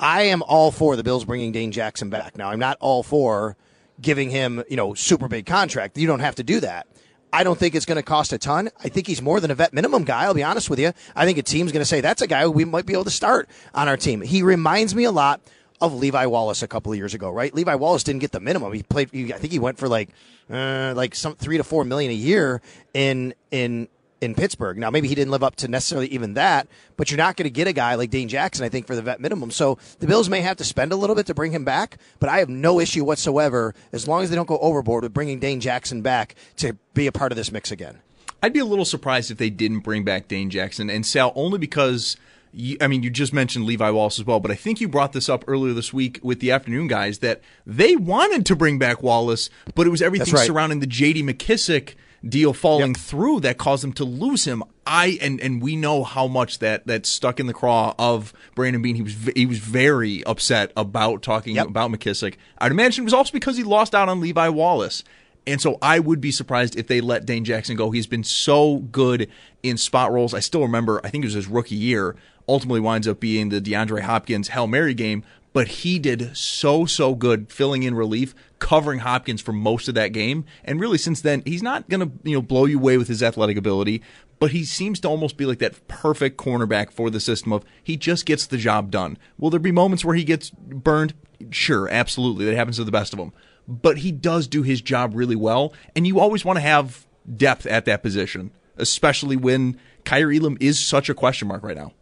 I 0.00 0.22
am 0.22 0.42
all 0.42 0.72
for 0.72 0.96
the 0.96 1.04
Bills 1.04 1.24
bringing 1.24 1.52
Dane 1.52 1.70
Jackson 1.70 2.10
back. 2.10 2.36
Now 2.36 2.50
I'm 2.50 2.58
not 2.58 2.76
all 2.80 3.04
for 3.04 3.56
giving 4.00 4.30
him 4.30 4.64
you 4.68 4.76
know 4.76 4.94
super 4.94 5.28
big 5.28 5.46
contract. 5.46 5.96
You 5.96 6.08
don't 6.08 6.20
have 6.20 6.34
to 6.36 6.42
do 6.42 6.58
that. 6.60 6.88
I 7.32 7.44
don't 7.44 7.58
think 7.58 7.74
it's 7.74 7.86
going 7.86 7.96
to 7.96 8.02
cost 8.02 8.32
a 8.32 8.38
ton. 8.38 8.70
I 8.82 8.88
think 8.88 9.06
he's 9.06 9.20
more 9.20 9.40
than 9.40 9.50
a 9.50 9.54
vet 9.54 9.72
minimum 9.72 10.04
guy. 10.04 10.24
I'll 10.24 10.34
be 10.34 10.42
honest 10.42 10.70
with 10.70 10.78
you. 10.78 10.92
I 11.14 11.26
think 11.26 11.38
a 11.38 11.42
team's 11.42 11.72
going 11.72 11.82
to 11.82 11.86
say 11.86 12.00
that's 12.00 12.22
a 12.22 12.26
guy 12.26 12.46
we 12.46 12.64
might 12.64 12.86
be 12.86 12.92
able 12.92 13.04
to 13.04 13.10
start 13.10 13.48
on 13.74 13.88
our 13.88 13.96
team. 13.96 14.20
He 14.20 14.42
reminds 14.42 14.94
me 14.94 15.04
a 15.04 15.10
lot 15.10 15.40
of 15.80 15.94
Levi 15.94 16.26
Wallace 16.26 16.62
a 16.62 16.68
couple 16.68 16.92
of 16.92 16.98
years 16.98 17.14
ago, 17.14 17.30
right? 17.30 17.54
Levi 17.54 17.74
Wallace 17.74 18.02
didn't 18.02 18.20
get 18.20 18.32
the 18.32 18.40
minimum. 18.40 18.72
He 18.72 18.82
played. 18.82 19.10
I 19.14 19.38
think 19.38 19.52
he 19.52 19.58
went 19.58 19.78
for 19.78 19.88
like, 19.88 20.10
uh, 20.50 20.94
like 20.96 21.14
some 21.14 21.36
three 21.36 21.56
to 21.56 21.64
four 21.64 21.84
million 21.84 22.10
a 22.10 22.14
year 22.14 22.60
in 22.94 23.34
in 23.50 23.88
in 24.20 24.34
Pittsburgh. 24.34 24.78
Now, 24.78 24.90
maybe 24.90 25.08
he 25.08 25.14
didn't 25.14 25.30
live 25.30 25.42
up 25.42 25.56
to 25.56 25.68
necessarily 25.68 26.08
even 26.08 26.34
that, 26.34 26.68
but 26.96 27.10
you're 27.10 27.18
not 27.18 27.36
going 27.36 27.44
to 27.44 27.50
get 27.50 27.66
a 27.66 27.72
guy 27.72 27.94
like 27.94 28.10
Dane 28.10 28.28
Jackson, 28.28 28.64
I 28.64 28.68
think, 28.68 28.86
for 28.86 28.96
the 28.96 29.02
vet 29.02 29.20
minimum. 29.20 29.50
So 29.50 29.78
the 30.00 30.06
Bills 30.06 30.28
may 30.28 30.40
have 30.40 30.56
to 30.56 30.64
spend 30.64 30.92
a 30.92 30.96
little 30.96 31.16
bit 31.16 31.26
to 31.26 31.34
bring 31.34 31.52
him 31.52 31.64
back, 31.64 31.98
but 32.18 32.28
I 32.28 32.38
have 32.38 32.48
no 32.48 32.80
issue 32.80 33.04
whatsoever 33.04 33.74
as 33.92 34.08
long 34.08 34.22
as 34.22 34.30
they 34.30 34.36
don't 34.36 34.48
go 34.48 34.58
overboard 34.58 35.04
with 35.04 35.14
bringing 35.14 35.38
Dane 35.38 35.60
Jackson 35.60 36.02
back 36.02 36.34
to 36.56 36.76
be 36.94 37.06
a 37.06 37.12
part 37.12 37.32
of 37.32 37.36
this 37.36 37.52
mix 37.52 37.70
again. 37.70 37.98
I'd 38.42 38.52
be 38.52 38.60
a 38.60 38.64
little 38.64 38.84
surprised 38.84 39.30
if 39.30 39.38
they 39.38 39.50
didn't 39.50 39.80
bring 39.80 40.04
back 40.04 40.28
Dane 40.28 40.50
Jackson 40.50 40.90
and 40.90 41.04
Sal 41.06 41.32
only 41.34 41.58
because. 41.58 42.16
You, 42.50 42.78
I 42.80 42.86
mean, 42.86 43.02
you 43.02 43.10
just 43.10 43.34
mentioned 43.34 43.66
Levi 43.66 43.90
Wallace 43.90 44.18
as 44.18 44.24
well, 44.24 44.40
but 44.40 44.50
I 44.50 44.54
think 44.54 44.80
you 44.80 44.88
brought 44.88 45.12
this 45.12 45.28
up 45.28 45.44
earlier 45.46 45.74
this 45.74 45.92
week 45.92 46.18
with 46.22 46.40
the 46.40 46.50
afternoon 46.50 46.86
guys 46.86 47.18
that 47.18 47.42
they 47.66 47.94
wanted 47.94 48.46
to 48.46 48.56
bring 48.56 48.78
back 48.78 49.02
Wallace, 49.02 49.50
but 49.74 49.86
it 49.86 49.90
was 49.90 50.00
everything 50.00 50.32
right. 50.32 50.46
surrounding 50.46 50.80
the 50.80 50.86
J.D. 50.86 51.24
McKissic 51.24 51.92
deal 52.26 52.52
falling 52.52 52.94
through 52.94 53.40
that 53.40 53.58
caused 53.58 53.82
them 53.84 53.92
to 53.94 54.04
lose 54.04 54.44
him. 54.44 54.62
I 54.86 55.18
and 55.20 55.40
and 55.40 55.62
we 55.62 55.76
know 55.76 56.02
how 56.04 56.26
much 56.26 56.58
that 56.60 56.86
that 56.86 57.06
stuck 57.06 57.38
in 57.38 57.46
the 57.46 57.54
craw 57.54 57.94
of 57.98 58.32
Brandon 58.54 58.80
Beane. 58.82 58.96
He 58.96 59.02
was 59.02 59.14
he 59.36 59.46
was 59.46 59.58
very 59.58 60.24
upset 60.24 60.72
about 60.76 61.22
talking 61.22 61.56
Yep. 61.56 61.68
about 61.68 61.90
McKissic. 61.90 62.34
I'd 62.58 62.72
imagine 62.72 63.02
it 63.02 63.06
was 63.06 63.14
also 63.14 63.32
because 63.32 63.56
he 63.56 63.62
lost 63.64 63.94
out 63.94 64.08
on 64.08 64.20
Levi 64.20 64.48
Wallace. 64.48 65.04
And 65.46 65.60
so 65.62 65.78
I 65.80 65.98
would 65.98 66.20
be 66.20 66.30
surprised 66.30 66.76
if 66.76 66.88
they 66.88 67.00
let 67.00 67.24
Dane 67.24 67.44
Jackson 67.44 67.74
go. 67.76 67.90
He's 67.90 68.06
been 68.06 68.24
so 68.24 68.78
good 68.78 69.30
in 69.62 69.78
spot 69.78 70.12
roles. 70.12 70.34
I 70.34 70.40
still 70.40 70.60
remember, 70.60 71.00
I 71.04 71.08
think 71.08 71.24
it 71.24 71.28
was 71.28 71.34
his 71.34 71.46
rookie 71.46 71.74
year, 71.74 72.16
ultimately 72.46 72.80
winds 72.80 73.08
up 73.08 73.18
being 73.18 73.48
the 73.48 73.58
DeAndre 73.60 74.02
Hopkins 74.02 74.48
Hail 74.48 74.66
Mary 74.66 74.92
game, 74.92 75.24
but 75.54 75.68
he 75.68 75.98
did 75.98 76.36
so, 76.36 76.84
so 76.84 77.14
good 77.14 77.50
filling 77.50 77.82
in 77.82 77.94
relief, 77.94 78.34
covering 78.58 79.00
Hopkins 79.00 79.40
for 79.40 79.52
most 79.52 79.88
of 79.88 79.94
that 79.94 80.12
game. 80.12 80.44
And 80.64 80.80
really 80.80 80.98
since 80.98 81.20
then, 81.20 81.42
he's 81.46 81.62
not 81.62 81.88
going 81.88 82.00
to, 82.00 82.12
you 82.28 82.34
know, 82.34 82.42
blow 82.42 82.64
you 82.64 82.78
away 82.78 82.98
with 82.98 83.08
his 83.08 83.22
athletic 83.22 83.56
ability, 83.56 84.02
but 84.38 84.50
he 84.50 84.64
seems 84.64 85.00
to 85.00 85.08
almost 85.08 85.36
be 85.36 85.46
like 85.46 85.58
that 85.58 85.88
perfect 85.88 86.36
cornerback 86.36 86.92
for 86.92 87.10
the 87.10 87.20
system 87.20 87.52
of 87.52 87.64
he 87.82 87.96
just 87.96 88.26
gets 88.26 88.46
the 88.46 88.58
job 88.58 88.90
done. 88.90 89.18
Will 89.38 89.50
there 89.50 89.60
be 89.60 89.72
moments 89.72 90.04
where 90.04 90.16
he 90.16 90.24
gets 90.24 90.50
burned? 90.50 91.14
Sure, 91.50 91.88
absolutely. 91.88 92.44
That 92.44 92.56
happens 92.56 92.76
to 92.76 92.84
the 92.84 92.90
best 92.90 93.12
of 93.12 93.18
them 93.18 93.32
but 93.68 93.98
he 93.98 94.10
does 94.10 94.48
do 94.48 94.62
his 94.62 94.80
job 94.80 95.12
really 95.14 95.36
well. 95.36 95.74
And 95.94 96.06
you 96.06 96.18
always 96.18 96.44
want 96.44 96.56
to 96.56 96.62
have 96.62 97.06
depth 97.36 97.66
at 97.66 97.84
that 97.84 98.02
position, 98.02 98.50
especially 98.78 99.36
when 99.36 99.78
Kaiir 100.04 100.32
Elam 100.32 100.56
is 100.58 100.80
such 100.80 101.10
a 101.10 101.14
question 101.14 101.46
mark 101.46 101.62
right 101.62 101.76
now. 101.76 101.92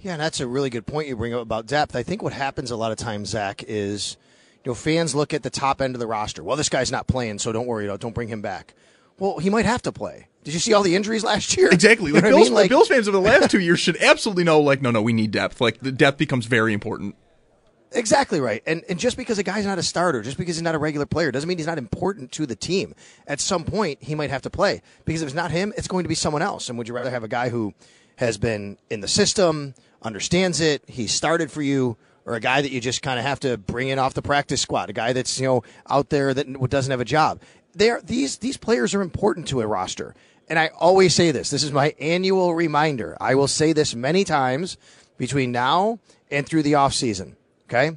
Yeah, 0.00 0.14
and 0.14 0.20
that's 0.20 0.40
a 0.40 0.48
really 0.48 0.68
good 0.68 0.84
point 0.84 1.06
you 1.06 1.14
bring 1.14 1.32
up 1.32 1.40
about 1.40 1.66
depth. 1.66 1.94
I 1.94 2.02
think 2.02 2.24
what 2.24 2.32
happens 2.32 2.72
a 2.72 2.76
lot 2.76 2.90
of 2.90 2.98
times, 2.98 3.28
Zach, 3.28 3.62
is 3.68 4.16
you 4.64 4.70
know 4.70 4.74
fans 4.74 5.14
look 5.14 5.34
at 5.34 5.42
the 5.42 5.50
top 5.50 5.80
end 5.80 5.94
of 5.94 5.98
the 6.00 6.06
roster. 6.06 6.42
Well, 6.42 6.56
this 6.56 6.68
guy's 6.68 6.90
not 6.92 7.06
playing, 7.06 7.38
so 7.38 7.52
don't 7.52 7.66
worry, 7.66 7.86
don't 7.98 8.14
bring 8.14 8.28
him 8.28 8.42
back. 8.42 8.74
Well, 9.18 9.38
he 9.38 9.50
might 9.50 9.66
have 9.66 9.82
to 9.82 9.92
play. 9.92 10.28
Did 10.44 10.54
you 10.54 10.60
see 10.60 10.72
all 10.72 10.82
the 10.82 10.96
injuries 10.96 11.22
last 11.22 11.56
year? 11.56 11.68
Exactly. 11.70 12.08
You 12.12 12.14
Like 12.14 12.22
know 12.24 12.28
I 12.28 12.32
Bills, 12.32 12.44
mean? 12.48 12.54
Like- 12.54 12.68
Bills 12.70 12.88
fans 12.88 13.06
over 13.08 13.16
the 13.16 13.22
last 13.22 13.50
two 13.50 13.60
years 13.60 13.78
should 13.78 13.96
absolutely 14.02 14.42
know, 14.44 14.60
like, 14.60 14.82
no, 14.82 14.90
no, 14.90 15.00
we 15.02 15.12
need 15.12 15.30
depth. 15.30 15.60
Like, 15.60 15.78
the 15.78 15.92
depth 15.92 16.18
becomes 16.18 16.46
very 16.46 16.72
important. 16.72 17.14
Exactly 17.94 18.40
right. 18.40 18.62
And 18.66 18.82
and 18.88 18.98
just 18.98 19.18
because 19.18 19.38
a 19.38 19.42
guy's 19.42 19.66
not 19.66 19.78
a 19.78 19.82
starter, 19.82 20.22
just 20.22 20.38
because 20.38 20.56
he's 20.56 20.62
not 20.62 20.74
a 20.74 20.78
regular 20.78 21.04
player, 21.04 21.30
doesn't 21.30 21.46
mean 21.46 21.58
he's 21.58 21.66
not 21.66 21.76
important 21.76 22.32
to 22.32 22.46
the 22.46 22.56
team. 22.56 22.94
At 23.26 23.38
some 23.38 23.64
point, 23.64 24.02
he 24.02 24.14
might 24.14 24.30
have 24.30 24.40
to 24.42 24.50
play 24.50 24.80
because 25.04 25.20
if 25.20 25.26
it's 25.26 25.34
not 25.34 25.50
him, 25.50 25.74
it's 25.76 25.88
going 25.88 26.04
to 26.04 26.08
be 26.08 26.14
someone 26.14 26.40
else. 26.40 26.70
And 26.70 26.78
would 26.78 26.88
you 26.88 26.94
rather 26.94 27.10
have 27.10 27.22
a 27.22 27.28
guy 27.28 27.50
who 27.50 27.74
has 28.16 28.38
been 28.38 28.78
in 28.88 29.00
the 29.00 29.08
system, 29.08 29.74
understands 30.00 30.58
it, 30.60 30.82
he 30.88 31.06
started 31.06 31.52
for 31.52 31.60
you, 31.60 31.98
or 32.24 32.34
a 32.34 32.40
guy 32.40 32.62
that 32.62 32.70
you 32.70 32.80
just 32.80 33.02
kind 33.02 33.18
of 33.18 33.24
have 33.24 33.40
to 33.40 33.56
bring 33.56 33.88
in 33.88 33.98
off 33.98 34.14
the 34.14 34.22
practice 34.22 34.60
squad, 34.60 34.90
a 34.90 34.92
guy 34.92 35.12
that's 35.12 35.38
you 35.38 35.46
know 35.46 35.62
out 35.88 36.10
there 36.10 36.32
that 36.34 36.70
doesn't 36.70 36.90
have 36.90 37.00
a 37.00 37.04
job? 37.04 37.40
There, 37.74 38.00
these 38.02 38.38
these 38.38 38.56
players 38.56 38.94
are 38.94 39.02
important 39.02 39.48
to 39.48 39.60
a 39.60 39.66
roster. 39.66 40.14
And 40.48 40.58
I 40.58 40.68
always 40.78 41.14
say 41.14 41.30
this. 41.30 41.50
This 41.50 41.62
is 41.62 41.72
my 41.72 41.94
annual 41.98 42.54
reminder. 42.54 43.16
I 43.20 43.34
will 43.36 43.48
say 43.48 43.72
this 43.72 43.94
many 43.94 44.24
times 44.24 44.76
between 45.16 45.52
now 45.52 45.98
and 46.30 46.46
through 46.46 46.64
the 46.64 46.72
offseason. 46.72 47.36
Okay? 47.68 47.96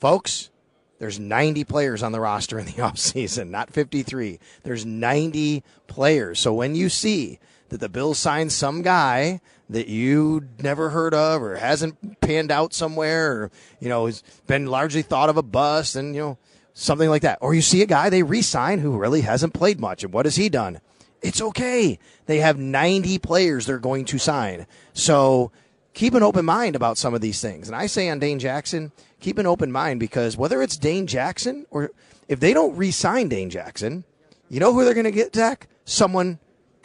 Folks, 0.00 0.50
there's 0.98 1.18
90 1.18 1.64
players 1.64 2.02
on 2.02 2.12
the 2.12 2.20
roster 2.20 2.58
in 2.58 2.66
the 2.66 2.72
offseason, 2.82 3.50
not 3.50 3.72
53. 3.72 4.38
There's 4.62 4.84
90 4.84 5.62
players. 5.86 6.40
So 6.40 6.52
when 6.52 6.74
you 6.74 6.88
see 6.88 7.38
that 7.68 7.80
the 7.80 7.88
Bills 7.88 8.18
sign 8.18 8.50
some 8.50 8.82
guy 8.82 9.40
that 9.68 9.88
you 9.88 10.48
never 10.60 10.90
heard 10.90 11.14
of 11.14 11.42
or 11.42 11.56
hasn't 11.56 12.20
panned 12.20 12.52
out 12.52 12.72
somewhere 12.72 13.32
or, 13.32 13.50
you 13.80 13.88
know, 13.88 14.06
has 14.06 14.22
been 14.46 14.66
largely 14.66 15.02
thought 15.02 15.28
of 15.28 15.36
a 15.36 15.42
bust 15.42 15.96
and, 15.96 16.14
you 16.14 16.20
know, 16.20 16.38
something 16.74 17.08
like 17.08 17.22
that. 17.22 17.38
Or 17.40 17.54
you 17.54 17.62
see 17.62 17.82
a 17.82 17.86
guy 17.86 18.08
they 18.08 18.22
re 18.22 18.42
sign 18.42 18.78
who 18.78 18.96
really 18.96 19.22
hasn't 19.22 19.54
played 19.54 19.80
much. 19.80 20.04
And 20.04 20.12
what 20.12 20.26
has 20.26 20.36
he 20.36 20.48
done? 20.48 20.80
It's 21.22 21.40
okay. 21.40 21.98
They 22.26 22.38
have 22.38 22.58
90 22.58 23.18
players 23.18 23.66
they're 23.66 23.78
going 23.78 24.04
to 24.06 24.18
sign. 24.18 24.66
So 24.92 25.50
keep 25.94 26.14
an 26.14 26.22
open 26.22 26.44
mind 26.44 26.76
about 26.76 26.98
some 26.98 27.14
of 27.14 27.20
these 27.20 27.40
things. 27.40 27.68
And 27.68 27.74
I 27.74 27.86
say 27.86 28.08
on 28.08 28.18
Dane 28.18 28.38
Jackson, 28.38 28.92
keep 29.18 29.38
an 29.38 29.46
open 29.46 29.72
mind 29.72 29.98
because 29.98 30.36
whether 30.36 30.62
it's 30.62 30.76
Dane 30.76 31.06
Jackson 31.06 31.66
or 31.70 31.90
if 32.28 32.38
they 32.38 32.52
don't 32.52 32.76
re 32.76 32.90
sign 32.90 33.28
Dane 33.28 33.50
Jackson, 33.50 34.04
you 34.48 34.60
know 34.60 34.72
who 34.72 34.84
they're 34.84 34.94
going 34.94 35.04
to 35.04 35.10
get, 35.10 35.34
Zach? 35.34 35.68
Someone 35.84 36.38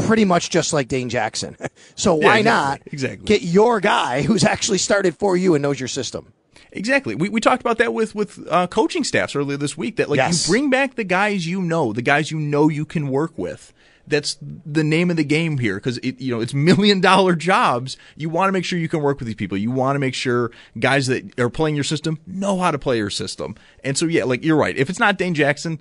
pretty 0.06 0.26
much 0.26 0.50
just 0.50 0.74
like 0.74 0.88
Dane 0.88 1.10
Jackson. 1.10 1.58
so 1.96 2.16
why 2.16 2.40
exactly. 2.40 2.44
not 2.44 2.82
Exactly. 2.94 3.26
get 3.26 3.42
your 3.42 3.80
guy 3.80 4.22
who's 4.24 4.44
actually 4.44 4.78
started 4.78 5.16
for 5.18 5.36
you 5.38 5.56
and 5.56 5.62
knows 5.62 5.80
your 5.80 5.88
system? 5.90 6.34
Exactly. 6.74 7.16
We, 7.16 7.28
we 7.30 7.42
talked 7.42 7.62
about 7.62 7.78
that 7.80 7.94
with 7.94 8.16
with 8.16 8.40
uh, 8.50 8.68
coaching 8.68 9.04
staffs 9.04 9.36
earlier 9.36 9.58
this 9.58 9.78
week. 9.78 9.98
That 9.98 10.10
like 10.10 10.18
Yes. 10.18 10.48
you 10.48 10.52
bring 10.54 10.70
back 10.70 10.96
the 10.96 11.04
guys 11.04 11.46
you 11.46 11.62
know, 11.62 11.92
the 11.94 12.02
guys 12.02 12.32
you 12.32 12.40
know 12.40 12.70
you 12.70 12.86
can 12.86 13.10
work 13.10 13.38
with. 13.38 13.74
That's 14.08 14.38
the 14.42 14.84
name 14.84 15.12
of 15.12 15.18
the 15.18 15.24
game 15.24 15.58
here 15.60 15.76
because 15.76 15.98
it 16.00 16.20
you 16.20 16.34
know 16.34 16.42
it's 16.42 16.54
million 16.54 17.02
dollar 17.02 17.36
jobs. 17.36 17.98
You 18.16 18.30
want 18.30 18.48
to 18.48 18.52
make 18.54 18.66
sure 18.66 18.80
you 18.80 18.88
can 18.90 19.02
work 19.02 19.20
with 19.20 19.28
these 19.28 19.36
people. 19.36 19.58
You 19.58 19.70
want 19.72 19.96
to 19.96 20.00
make 20.00 20.16
sure 20.16 20.52
guys 20.80 21.08
that 21.08 21.38
are 21.40 21.50
playing 21.50 21.76
your 21.76 21.84
system 21.84 22.20
know 22.26 22.58
how 22.58 22.72
to 22.72 22.80
play 22.80 22.98
your 22.98 23.10
system. 23.10 23.56
And 23.84 23.98
so 23.98 24.06
yeah, 24.06 24.24
like 24.24 24.44
you're 24.44 24.58
right. 24.58 24.76
If 24.78 24.90
it's 24.90 25.00
not 25.00 25.18
Dane 25.18 25.34
Jackson, 25.34 25.80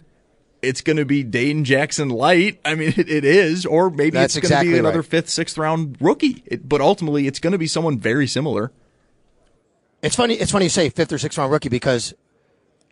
it's 0.63 0.81
going 0.81 0.97
to 0.97 1.05
be 1.05 1.23
Dane 1.23 1.65
Jackson 1.65 2.09
light. 2.09 2.61
I 2.65 2.75
mean, 2.75 2.89
it, 2.97 3.09
it 3.11 3.25
is, 3.25 3.67
or 3.67 3.91
maybe 3.91 4.11
That's 4.11 4.37
it's 4.37 4.43
going 4.43 4.51
to 4.51 4.55
exactly 4.55 4.73
be 4.73 4.79
another 4.79 5.01
right. 5.01 5.09
fifth, 5.09 5.29
sixth 5.29 5.59
round 5.59 5.97
rookie. 6.01 6.43
It, 6.47 6.69
but 6.69 6.81
ultimately, 6.81 7.27
it's 7.27 7.39
going 7.39 7.53
to 7.53 7.59
be 7.59 7.67
someone 7.67 7.99
very 7.99 8.27
similar. 8.27 8.73
It's 10.03 10.17
funny. 10.17 10.35
It's 10.35 10.53
funny 10.53 10.67
you 10.67 10.71
say 10.71 10.89
fifth 10.89 11.13
or 11.13 11.19
sixth 11.19 11.37
round 11.37 11.53
rookie 11.53 11.69
because 11.69 12.15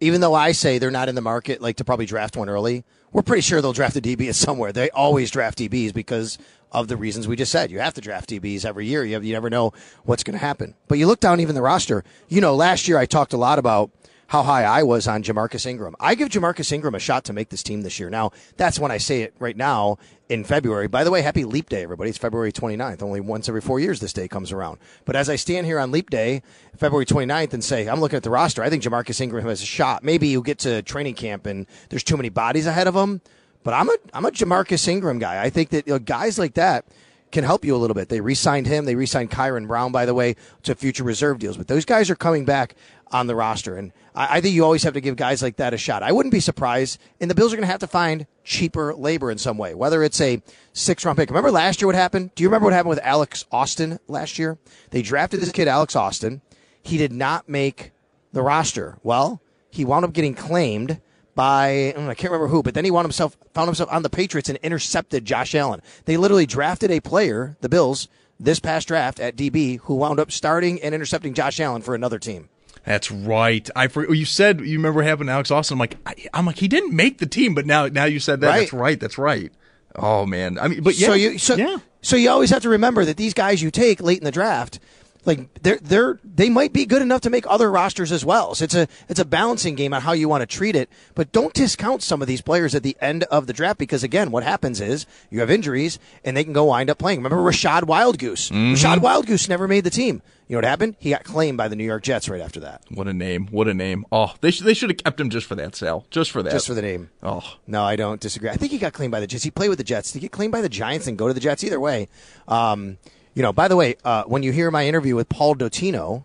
even 0.00 0.20
though 0.20 0.34
I 0.34 0.52
say 0.52 0.78
they're 0.78 0.90
not 0.90 1.08
in 1.08 1.14
the 1.14 1.20
market 1.20 1.60
like 1.60 1.76
to 1.76 1.84
probably 1.84 2.06
draft 2.06 2.36
one 2.36 2.48
early, 2.48 2.84
we're 3.12 3.22
pretty 3.22 3.42
sure 3.42 3.60
they'll 3.62 3.72
draft 3.72 3.96
a 3.96 4.00
DB 4.00 4.32
somewhere. 4.34 4.72
They 4.72 4.90
always 4.90 5.30
draft 5.30 5.58
DBs 5.58 5.94
because 5.94 6.38
of 6.70 6.88
the 6.88 6.96
reasons 6.96 7.26
we 7.26 7.36
just 7.36 7.50
said. 7.50 7.70
You 7.70 7.78
have 7.78 7.94
to 7.94 8.00
draft 8.00 8.28
DBs 8.28 8.64
every 8.64 8.86
year. 8.86 9.04
You, 9.04 9.14
have, 9.14 9.24
you 9.24 9.32
never 9.32 9.48
know 9.48 9.72
what's 10.04 10.22
going 10.22 10.38
to 10.38 10.44
happen. 10.44 10.74
But 10.86 10.98
you 10.98 11.06
look 11.06 11.20
down 11.20 11.40
even 11.40 11.54
the 11.54 11.62
roster. 11.62 12.04
You 12.28 12.42
know, 12.42 12.54
last 12.54 12.88
year 12.88 12.98
I 12.98 13.06
talked 13.06 13.32
a 13.32 13.38
lot 13.38 13.58
about 13.58 13.90
how 14.28 14.42
high 14.42 14.64
I 14.64 14.82
was 14.82 15.08
on 15.08 15.22
Ja'Marcus 15.22 15.64
Ingram. 15.64 15.96
I 15.98 16.14
give 16.14 16.28
Ja'Marcus 16.28 16.70
Ingram 16.70 16.94
a 16.94 16.98
shot 16.98 17.24
to 17.24 17.32
make 17.32 17.48
this 17.48 17.62
team 17.62 17.80
this 17.80 17.98
year. 17.98 18.10
Now, 18.10 18.30
that's 18.58 18.78
when 18.78 18.90
I 18.90 18.98
say 18.98 19.22
it 19.22 19.34
right 19.38 19.56
now 19.56 19.96
in 20.28 20.44
February. 20.44 20.86
By 20.86 21.02
the 21.02 21.10
way, 21.10 21.22
happy 21.22 21.44
Leap 21.46 21.70
Day, 21.70 21.82
everybody. 21.82 22.10
It's 22.10 22.18
February 22.18 22.52
29th. 22.52 23.02
Only 23.02 23.20
once 23.20 23.48
every 23.48 23.62
four 23.62 23.80
years 23.80 24.00
this 24.00 24.12
day 24.12 24.28
comes 24.28 24.52
around. 24.52 24.80
But 25.06 25.16
as 25.16 25.30
I 25.30 25.36
stand 25.36 25.66
here 25.66 25.78
on 25.78 25.90
Leap 25.90 26.10
Day, 26.10 26.42
February 26.76 27.06
29th, 27.06 27.54
and 27.54 27.64
say, 27.64 27.88
I'm 27.88 28.00
looking 28.00 28.18
at 28.18 28.22
the 28.22 28.30
roster, 28.30 28.62
I 28.62 28.68
think 28.68 28.82
Ja'Marcus 28.82 29.18
Ingram 29.18 29.46
has 29.46 29.62
a 29.62 29.66
shot. 29.66 30.04
Maybe 30.04 30.28
you 30.28 30.42
get 30.42 30.58
to 30.60 30.82
training 30.82 31.14
camp 31.14 31.46
and 31.46 31.66
there's 31.88 32.04
too 32.04 32.18
many 32.18 32.28
bodies 32.28 32.66
ahead 32.66 32.86
of 32.86 32.94
him. 32.94 33.22
But 33.64 33.72
I'm 33.72 33.88
a, 33.88 33.96
I'm 34.12 34.26
a 34.26 34.30
Ja'Marcus 34.30 34.86
Ingram 34.88 35.18
guy. 35.18 35.42
I 35.42 35.48
think 35.48 35.70
that 35.70 35.86
you 35.86 35.94
know, 35.94 35.98
guys 35.98 36.38
like 36.38 36.52
that 36.54 36.84
can 37.30 37.44
help 37.44 37.64
you 37.64 37.74
a 37.74 37.78
little 37.78 37.94
bit. 37.94 38.08
They 38.08 38.20
re-signed 38.20 38.66
him. 38.66 38.84
They 38.84 38.94
re-signed 38.94 39.30
Kyron 39.30 39.66
Brown, 39.66 39.92
by 39.92 40.06
the 40.06 40.14
way, 40.14 40.36
to 40.62 40.74
future 40.74 41.04
reserve 41.04 41.38
deals. 41.38 41.56
But 41.56 41.68
those 41.68 41.84
guys 41.84 42.10
are 42.10 42.16
coming 42.16 42.44
back 42.44 42.74
on 43.10 43.26
the 43.26 43.34
roster, 43.34 43.76
and 43.76 43.92
I, 44.14 44.36
I 44.36 44.40
think 44.40 44.54
you 44.54 44.64
always 44.64 44.82
have 44.82 44.92
to 44.92 45.00
give 45.00 45.16
guys 45.16 45.42
like 45.42 45.56
that 45.56 45.72
a 45.72 45.78
shot. 45.78 46.02
I 46.02 46.12
wouldn't 46.12 46.32
be 46.32 46.40
surprised, 46.40 47.00
and 47.20 47.30
the 47.30 47.34
Bills 47.34 47.52
are 47.52 47.56
going 47.56 47.66
to 47.66 47.72
have 47.72 47.80
to 47.80 47.86
find 47.86 48.26
cheaper 48.44 48.94
labor 48.94 49.30
in 49.30 49.38
some 49.38 49.56
way, 49.56 49.74
whether 49.74 50.02
it's 50.02 50.20
a 50.20 50.42
six-round 50.74 51.16
pick. 51.16 51.30
Remember 51.30 51.50
last 51.50 51.80
year 51.80 51.86
what 51.86 51.94
happened? 51.94 52.34
Do 52.34 52.42
you 52.42 52.48
remember 52.48 52.64
what 52.64 52.74
happened 52.74 52.90
with 52.90 53.00
Alex 53.02 53.46
Austin 53.50 53.98
last 54.08 54.38
year? 54.38 54.58
They 54.90 55.00
drafted 55.00 55.40
this 55.40 55.52
kid, 55.52 55.68
Alex 55.68 55.96
Austin. 55.96 56.42
He 56.82 56.98
did 56.98 57.12
not 57.12 57.48
make 57.48 57.92
the 58.32 58.42
roster. 58.42 58.98
Well, 59.02 59.40
he 59.70 59.86
wound 59.86 60.04
up 60.04 60.12
getting 60.12 60.34
claimed 60.34 61.00
by 61.38 61.94
mm, 61.96 62.08
I 62.08 62.14
can't 62.14 62.32
remember 62.32 62.48
who, 62.48 62.64
but 62.64 62.74
then 62.74 62.84
he 62.84 62.90
wound 62.90 63.04
himself 63.04 63.36
found 63.54 63.68
himself 63.68 63.88
on 63.92 64.02
the 64.02 64.10
Patriots 64.10 64.48
and 64.48 64.58
intercepted 64.58 65.24
Josh 65.24 65.54
Allen. 65.54 65.80
They 66.04 66.16
literally 66.16 66.46
drafted 66.46 66.90
a 66.90 66.98
player, 66.98 67.56
the 67.60 67.68
Bills, 67.68 68.08
this 68.40 68.58
past 68.58 68.88
draft 68.88 69.20
at 69.20 69.36
DB, 69.36 69.78
who 69.82 69.94
wound 69.94 70.18
up 70.18 70.32
starting 70.32 70.82
and 70.82 70.96
intercepting 70.96 71.34
Josh 71.34 71.60
Allen 71.60 71.80
for 71.80 71.94
another 71.94 72.18
team. 72.18 72.48
That's 72.84 73.12
right. 73.12 73.70
I 73.76 73.86
for, 73.86 74.12
you 74.12 74.24
said 74.24 74.62
you 74.62 74.78
remember 74.78 74.96
what 74.96 75.06
happened 75.06 75.28
to 75.28 75.32
Alex 75.32 75.52
Austin. 75.52 75.76
I'm 75.76 75.78
like 75.78 75.96
I, 76.04 76.16
I'm 76.34 76.44
like 76.44 76.58
he 76.58 76.66
didn't 76.66 76.92
make 76.92 77.18
the 77.18 77.26
team, 77.26 77.54
but 77.54 77.66
now 77.66 77.86
now 77.86 78.06
you 78.06 78.18
said 78.18 78.40
that. 78.40 78.48
Right. 78.48 78.60
That's 78.62 78.72
right. 78.72 78.98
That's 78.98 79.18
right. 79.18 79.52
Oh 79.94 80.26
man. 80.26 80.58
I 80.58 80.66
mean, 80.66 80.82
but 80.82 80.98
yeah. 80.98 81.06
So 81.06 81.14
you 81.14 81.38
so, 81.38 81.54
yeah. 81.54 81.76
so 82.02 82.16
you 82.16 82.30
always 82.30 82.50
have 82.50 82.62
to 82.62 82.68
remember 82.68 83.04
that 83.04 83.16
these 83.16 83.32
guys 83.32 83.62
you 83.62 83.70
take 83.70 84.02
late 84.02 84.18
in 84.18 84.24
the 84.24 84.32
draft, 84.32 84.80
like 85.28 85.62
they're 85.62 85.78
they're 85.80 86.18
they 86.24 86.48
might 86.48 86.72
be 86.72 86.84
good 86.86 87.02
enough 87.02 87.20
to 87.20 87.30
make 87.30 87.44
other 87.48 87.70
rosters 87.70 88.10
as 88.10 88.24
well. 88.24 88.54
So 88.54 88.64
it's 88.64 88.74
a 88.74 88.88
it's 89.08 89.20
a 89.20 89.24
balancing 89.24 89.76
game 89.76 89.94
on 89.94 90.02
how 90.02 90.12
you 90.12 90.28
want 90.28 90.42
to 90.42 90.46
treat 90.46 90.74
it. 90.74 90.88
But 91.14 91.30
don't 91.30 91.54
discount 91.54 92.02
some 92.02 92.20
of 92.20 92.26
these 92.26 92.40
players 92.40 92.74
at 92.74 92.82
the 92.82 92.96
end 93.00 93.24
of 93.24 93.46
the 93.46 93.52
draft 93.52 93.78
because 93.78 94.02
again, 94.02 94.30
what 94.30 94.42
happens 94.42 94.80
is 94.80 95.06
you 95.30 95.40
have 95.40 95.50
injuries 95.50 95.98
and 96.24 96.36
they 96.36 96.42
can 96.42 96.52
go 96.52 96.64
wind 96.64 96.90
up 96.90 96.98
playing. 96.98 97.22
Remember 97.22 97.36
Rachad 97.36 97.82
Wildgoose? 97.82 98.50
Mm-hmm. 98.50 98.74
Rachad 98.74 98.98
Wildgoose 98.98 99.48
never 99.48 99.68
made 99.68 99.84
the 99.84 99.90
team. 99.90 100.22
You 100.48 100.54
know 100.54 100.58
what 100.58 100.64
happened? 100.64 100.96
He 100.98 101.10
got 101.10 101.24
claimed 101.24 101.58
by 101.58 101.68
the 101.68 101.76
New 101.76 101.84
York 101.84 102.02
Jets 102.02 102.26
right 102.26 102.40
after 102.40 102.60
that. 102.60 102.82
What 102.90 103.06
a 103.06 103.12
name. 103.12 103.48
What 103.48 103.68
a 103.68 103.74
name. 103.74 104.06
Oh, 104.10 104.32
they 104.40 104.50
should 104.50 104.64
they 104.64 104.72
should 104.72 104.88
have 104.88 104.96
kept 104.96 105.20
him 105.20 105.28
just 105.28 105.46
for 105.46 105.54
that, 105.56 105.76
Sal. 105.76 106.06
Just 106.10 106.30
for 106.30 106.42
that. 106.42 106.52
Just 106.52 106.66
for 106.66 106.74
the 106.74 106.80
name. 106.80 107.10
Oh. 107.22 107.56
No, 107.66 107.84
I 107.84 107.96
don't 107.96 108.18
disagree. 108.18 108.48
I 108.48 108.54
think 108.54 108.72
he 108.72 108.78
got 108.78 108.94
claimed 108.94 109.12
by 109.12 109.20
the 109.20 109.26
Jets. 109.26 109.44
He 109.44 109.50
played 109.50 109.68
with 109.68 109.76
the 109.76 109.84
Jets. 109.84 110.10
Did 110.10 110.20
he 110.20 110.20
get 110.22 110.32
claimed 110.32 110.52
by 110.52 110.62
the 110.62 110.70
Giants 110.70 111.06
and 111.06 111.18
go 111.18 111.28
to 111.28 111.34
the 111.34 111.40
Jets? 111.40 111.62
Either 111.64 111.78
way. 111.78 112.08
Um, 112.46 112.96
you 113.38 113.42
know, 113.42 113.52
by 113.52 113.68
the 113.68 113.76
way, 113.76 113.94
uh, 114.04 114.24
when 114.24 114.42
you 114.42 114.50
hear 114.50 114.68
my 114.72 114.88
interview 114.88 115.14
with 115.14 115.28
Paul 115.28 115.54
Dottino 115.54 116.24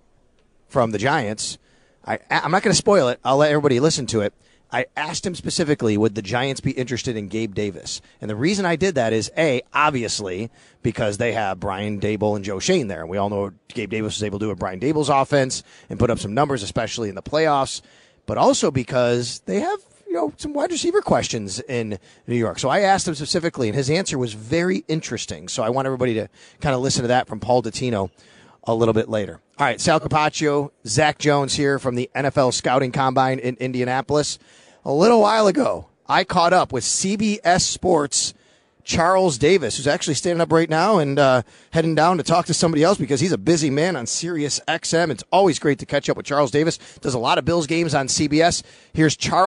from 0.67 0.89
the 0.89 0.98
Giants, 0.98 1.60
I, 2.03 2.17
I'm 2.32 2.50
not 2.50 2.63
going 2.63 2.72
to 2.72 2.75
spoil 2.75 3.10
it. 3.10 3.20
I'll 3.24 3.38
let 3.38 3.51
everybody 3.51 3.79
listen 3.79 4.08
to 4.08 4.22
it. 4.22 4.34
I 4.72 4.88
asked 4.98 5.24
him 5.24 5.36
specifically, 5.36 5.96
would 5.96 6.15
the 6.15 6.24
Giants 6.24 6.60
be 6.60 6.72
interested 6.72 7.15
in 7.15 7.27
Gabe 7.27 7.53
Davis? 7.53 8.01
And 8.20 8.32
the 8.32 8.36
reason 8.36 8.65
I 8.65 8.77
did 8.77 8.96
that 8.96 9.13
is 9.13 9.29
A, 9.38 9.62
obviously, 9.72 10.50
because 10.82 11.20
they 11.20 11.34
have 11.34 11.60
Brian 11.60 12.00
Daboll 12.00 12.36
and 12.36 12.43
Joe 12.43 12.58
Schoen 12.58 12.88
there. 12.88 13.01
And 13.01 13.10
we 13.12 13.17
all 13.17 13.29
know 13.29 13.51
Gabe 13.67 13.91
Davis 13.91 14.15
was 14.15 14.24
able 14.24 14.39
to 14.39 14.46
do 14.46 14.50
with 14.50 14.58
Brian 14.58 14.79
Daboll's 14.79 15.10
offense 15.10 15.62
and 15.91 16.00
put 16.00 16.10
up 16.10 16.17
some 16.17 16.34
numbers, 16.34 16.63
especially 16.63 17.10
in 17.10 17.15
the 17.15 17.22
playoffs, 17.22 17.84
but 18.25 18.39
also 18.39 18.72
because 18.72 19.41
they 19.41 19.60
have 19.60 19.79
you 20.13 20.20
know 20.20 20.32
some 20.38 20.53
wide 20.53 20.70
receiver 20.70 21.01
questions 21.01 21.60
in 21.62 21.98
New 22.27 22.36
York. 22.36 22.60
So 22.60 22.70
I 22.70 22.82
asked 22.82 23.08
him 23.08 23.15
specifically, 23.15 23.67
and 23.67 23.75
his 23.75 23.89
answer 23.89 24.15
was 24.20 24.34
very 24.34 24.86
interesting. 24.88 25.48
So 25.48 25.63
I 25.63 25.70
want 25.70 25.88
everybody 25.88 26.13
to 26.13 26.29
kind 26.62 26.75
of 26.75 26.82
listen 26.82 27.01
to 27.01 27.08
that 27.08 27.27
from 27.27 27.39
Paul 27.39 27.63
Dottino 27.63 28.12
a 28.65 28.75
little 28.75 28.93
bit 28.93 29.10
later. 29.10 29.41
All 29.58 29.65
right, 29.65 29.82
Sal 29.82 30.00
Capaccio, 30.00 30.70
Zach 30.86 31.17
Jones 31.17 31.55
here 31.55 31.79
from 31.79 31.96
the 31.96 32.12
NFL 32.15 32.53
Scouting 32.53 32.91
Combine 32.91 33.39
in 33.39 33.55
Indianapolis. 33.55 34.38
A 34.86 34.93
little 34.93 35.22
while 35.22 35.48
ago, 35.48 35.88
I 36.08 36.25
caught 36.25 36.53
up 36.53 36.72
with 36.72 36.84
CBS 36.84 37.62
Sports. 37.62 38.36
Charles 38.86 39.38
Davis, 39.38 39.77
who's 39.77 39.88
actually 39.88 40.15
standing 40.15 40.41
up 40.41 40.51
right 40.51 40.70
now 40.70 40.98
and 40.98 41.17
uh, 41.17 41.43
heading 41.72 41.96
down 41.96 42.17
to 42.17 42.24
talk 42.24 42.48
to 42.48 42.53
somebody 42.53 42.84
else 42.84 42.98
because 42.98 43.22
he's 43.22 43.32
a 43.32 43.38
busy 43.38 43.70
man 43.70 43.96
on 43.96 44.05
Sirius 44.05 44.60
XM. 44.67 45.10
It's 45.10 45.24
always 45.32 45.58
great 45.58 45.79
to 45.79 45.86
catch 45.86 46.10
up 46.10 46.17
with 46.17 46.25
Charles 46.25 46.51
Davis. 46.51 46.79
Does 47.00 47.13
a 47.13 47.20
lot 47.20 47.38
of 47.38 47.46
Bills 47.46 47.65
games 47.65 47.96
on 47.96 48.08
CBS. 48.08 48.62
Here's 48.91 49.15
Charles. 49.15 49.48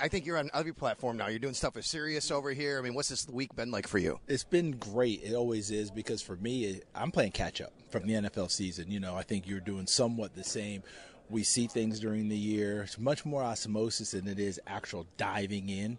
I 0.00 0.08
think 0.08 0.26
you're 0.26 0.38
on 0.38 0.50
every 0.52 0.72
platform 0.72 1.16
now. 1.16 1.28
You're 1.28 1.38
doing 1.38 1.54
stuff 1.54 1.76
with 1.76 1.86
Sirius 1.86 2.30
over 2.30 2.50
here. 2.52 2.78
I 2.78 2.82
mean, 2.82 2.94
what's 2.94 3.08
this 3.08 3.28
week 3.28 3.54
been 3.54 3.70
like 3.70 3.86
for 3.86 3.98
you? 3.98 4.18
It's 4.26 4.44
been 4.44 4.72
great. 4.72 5.22
It 5.22 5.34
always 5.34 5.70
is 5.70 5.90
because 5.90 6.22
for 6.22 6.36
me, 6.36 6.80
I'm 6.94 7.12
playing 7.12 7.32
catch 7.32 7.60
up 7.60 7.72
from 7.90 8.06
the 8.06 8.14
NFL 8.14 8.50
season. 8.50 8.90
You 8.90 9.00
know, 9.00 9.16
I 9.16 9.22
think 9.22 9.46
you're 9.46 9.60
doing 9.60 9.86
somewhat 9.86 10.34
the 10.34 10.44
same. 10.44 10.82
We 11.30 11.42
see 11.42 11.66
things 11.66 12.00
during 12.00 12.28
the 12.28 12.36
year. 12.36 12.82
It's 12.82 12.98
much 12.98 13.24
more 13.24 13.42
osmosis 13.42 14.12
than 14.12 14.26
it 14.26 14.38
is 14.38 14.60
actual 14.66 15.06
diving 15.16 15.68
in. 15.68 15.98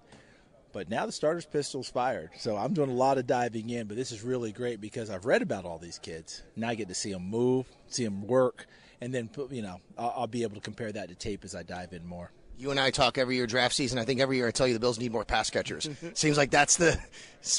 But 0.74 0.90
now 0.90 1.06
the 1.06 1.12
starter's 1.12 1.46
pistol's 1.46 1.90
fired. 1.90 2.32
So 2.38 2.58
I'm 2.58 2.74
doing 2.74 2.90
a 2.90 2.94
lot 2.94 3.18
of 3.18 3.26
diving 3.26 3.70
in, 3.70 3.88
but 3.88 3.96
this 3.96 4.12
is 4.12 4.22
really 4.22 4.52
great 4.52 4.82
because 4.82 5.10
I've 5.10 5.26
read 5.26 5.42
about 5.42 5.66
all 5.66 5.80
these 5.80 5.98
kids. 5.98 6.44
Now 6.56 6.70
I 6.70 6.76
get 6.76 6.90
to 6.90 6.94
see 6.94 7.14
them 7.14 7.30
move, 7.30 7.66
see 7.88 8.04
them 8.04 8.28
work, 8.28 8.68
and 9.02 9.14
then, 9.14 9.30
you 9.50 9.62
know, 9.62 9.80
I'll 9.98 10.28
be 10.28 10.44
able 10.44 10.56
to 10.56 10.62
compare 10.62 10.92
that 10.92 11.10
to 11.10 11.16
tape 11.16 11.44
as 11.44 11.56
I 11.56 11.64
dive 11.64 11.94
in 11.94 12.06
more. 12.06 12.32
You 12.58 12.72
and 12.72 12.80
I 12.80 12.90
talk 12.90 13.20
every 13.20 13.36
year 13.36 13.46
draft 13.46 13.76
season. 13.76 14.00
I 14.00 14.04
think 14.04 14.20
every 14.20 14.38
year 14.38 14.48
I 14.48 14.52
tell 14.52 14.68
you 14.68 14.74
the 14.74 14.80
Bills 14.80 14.98
need 14.98 15.12
more 15.12 15.24
pass 15.24 15.52
catchers. 15.52 15.88
Mm-hmm. 15.88 16.10
Seems 16.16 16.38
like 16.38 16.50
that's 16.50 16.78
the 16.78 17.00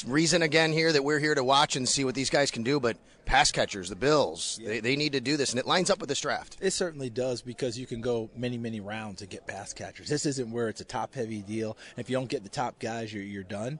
reason 0.05 0.41
again 0.41 0.73
here 0.73 0.91
that 0.91 1.03
we're 1.03 1.19
here 1.19 1.33
to 1.35 1.43
watch 1.43 1.77
and 1.77 1.87
see 1.87 2.03
what 2.03 2.15
these 2.15 2.29
guys 2.29 2.51
can 2.51 2.63
do. 2.63 2.81
But 2.81 2.97
pass 3.23 3.49
catchers, 3.49 3.87
the 3.87 3.95
Bills, 3.95 4.59
they, 4.61 4.81
they 4.81 4.97
need 4.97 5.13
to 5.13 5.21
do 5.21 5.37
this, 5.37 5.51
and 5.51 5.59
it 5.59 5.65
lines 5.65 5.89
up 5.89 5.99
with 5.99 6.09
this 6.09 6.19
draft. 6.19 6.57
It 6.59 6.71
certainly 6.71 7.09
does 7.09 7.41
because 7.41 7.79
you 7.79 7.85
can 7.85 8.01
go 8.01 8.29
many, 8.35 8.57
many 8.57 8.81
rounds 8.81 9.19
to 9.19 9.25
get 9.25 9.47
pass 9.47 9.71
catchers. 9.71 10.09
This 10.09 10.25
isn't 10.25 10.51
where 10.51 10.67
it's 10.67 10.81
a 10.81 10.85
top 10.85 11.13
heavy 11.13 11.41
deal. 11.41 11.77
If 11.95 12.09
you 12.09 12.17
don't 12.17 12.29
get 12.29 12.43
the 12.43 12.49
top 12.49 12.77
guys, 12.79 13.13
you're, 13.13 13.23
you're 13.23 13.43
done. 13.43 13.79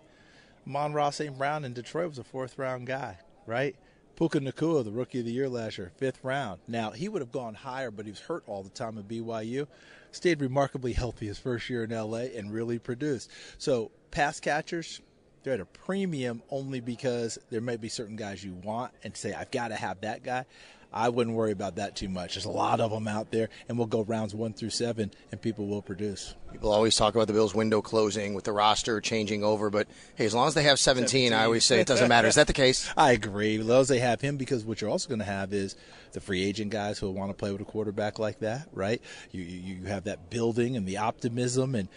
Amon-Ra 0.68 1.10
St. 1.10 1.38
Brown 1.38 1.66
in 1.66 1.74
Detroit 1.74 2.10
was 2.10 2.20
a 2.20 2.24
fourth 2.24 2.58
round 2.58 2.88
guy, 2.88 3.18
right? 3.46 3.76
Puka 4.16 4.40
Nacua, 4.40 4.84
the 4.84 4.92
rookie 4.92 5.20
of 5.20 5.26
the 5.26 5.32
year 5.32 5.50
last 5.50 5.78
year, 5.78 5.92
fifth 5.98 6.20
round. 6.24 6.60
Now, 6.68 6.92
he 6.92 7.10
would 7.10 7.22
have 7.22 7.32
gone 7.32 7.56
higher, 7.56 7.90
but 7.90 8.06
he 8.06 8.12
was 8.12 8.20
hurt 8.20 8.44
all 8.48 8.64
the 8.64 8.70
time 8.70 8.98
at 8.98 9.08
BYU. 9.08 9.66
Stayed 10.12 10.42
remarkably 10.42 10.94
healthy 10.94 11.28
his 11.28 11.38
first 11.38 11.70
year 11.70 11.84
in 11.84 11.92
LA 11.92 12.30
and 12.36 12.52
really 12.52 12.80
produced. 12.80 13.30
So, 13.58 13.92
pass 14.12 14.40
catchers, 14.40 15.02
they're 15.44 15.54
at 15.54 15.60
a 15.60 15.66
premium 15.66 16.42
only 16.50 16.80
because 16.80 17.40
there 17.50 17.62
may 17.62 17.78
be 17.78 17.90
certain 17.90 18.16
guys 18.16 18.44
you 18.44 18.54
want 18.54 18.92
and 19.04 19.16
say, 19.16 19.34
I've 19.34 19.52
got 19.52 19.70
to 19.70 19.76
have 19.76 20.02
that 20.02 20.24
guy. 20.24 20.46
I 20.92 21.10
wouldn't 21.10 21.36
worry 21.36 21.52
about 21.52 21.76
that 21.76 21.96
too 21.96 22.10
much. 22.10 22.34
There's 22.34 22.46
a 22.46 22.52
lot 22.52 22.80
of 22.80 22.90
them 22.90 23.08
out 23.08 23.32
there, 23.32 23.50
and 23.68 23.78
we'll 23.78 23.88
go 23.88 24.02
rounds 24.02 24.34
one 24.34 24.54
through 24.54 24.72
seven, 24.72 25.12
and 25.32 25.40
people 25.40 25.68
will 25.68 25.84
produce. 25.84 26.34
People 26.52 26.72
always 26.72 26.96
talk 26.96 27.14
about 27.14 27.28
the 27.28 27.34
Bills' 27.34 27.54
window 27.54 27.82
closing 27.82 28.34
with 28.34 28.44
the 28.44 28.52
roster 28.52 29.00
changing 29.00 29.44
over, 29.44 29.70
but 29.70 29.88
hey, 30.16 30.26
as 30.26 30.34
long 30.34 30.48
as 30.48 30.56
they 30.56 30.64
have 30.64 30.80
17, 30.80 31.08
17. 31.08 31.34
I 31.34 31.46
always 31.46 31.64
say 31.64 31.80
it 31.80 31.88
doesn't 31.88 32.10
matter. 32.10 32.28
Is 32.28 32.36
that 32.36 32.48
the 32.48 32.54
case? 32.54 32.92
I 32.98 33.12
agree. 33.12 33.60
As 33.60 33.66
long 33.66 33.82
as 33.82 33.88
they 33.88 34.00
have 34.00 34.20
him, 34.20 34.38
because 34.38 34.66
what 34.66 34.82
you're 34.82 34.90
also 34.90 35.10
going 35.10 35.20
to 35.20 35.26
have 35.26 35.54
is 35.54 35.76
the 36.14 36.22
free 36.22 36.44
agent 36.44 36.72
guys 36.72 36.98
who 36.98 37.10
want 37.12 37.30
to 37.30 37.36
play 37.36 37.52
with 37.52 37.62
a 37.62 37.66
quarterback 37.66 38.18
like 38.18 38.40
that, 38.40 38.68
right? 38.74 39.02
You 39.32 39.44
you 39.44 39.76
you 39.76 39.86
have 39.86 40.06
that 40.06 40.32
building 40.32 40.76
and 40.76 40.88
the 40.88 40.98
optimism, 40.98 41.76
and 41.76 41.88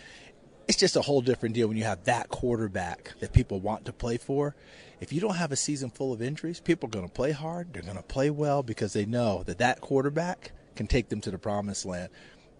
it's 0.68 0.78
just 0.78 0.96
a 0.96 1.02
whole 1.02 1.22
different 1.22 1.54
deal 1.54 1.68
when 1.68 1.76
you 1.76 1.84
have 1.84 2.04
that 2.04 2.28
quarterback 2.28 3.14
that 3.20 3.32
people 3.32 3.58
want 3.60 3.86
to 3.86 3.92
play 3.92 4.18
for. 4.18 4.54
If 5.02 5.12
you 5.12 5.20
don't 5.20 5.34
have 5.34 5.50
a 5.50 5.56
season 5.56 5.90
full 5.90 6.12
of 6.12 6.22
injuries, 6.22 6.60
people 6.60 6.86
are 6.86 6.92
going 6.92 7.08
to 7.08 7.12
play 7.12 7.32
hard. 7.32 7.72
They're 7.72 7.82
going 7.82 7.96
to 7.96 8.04
play 8.04 8.30
well 8.30 8.62
because 8.62 8.92
they 8.92 9.04
know 9.04 9.42
that 9.46 9.58
that 9.58 9.80
quarterback 9.80 10.52
can 10.76 10.86
take 10.86 11.08
them 11.08 11.20
to 11.22 11.32
the 11.32 11.38
promised 11.38 11.84
land. 11.84 12.08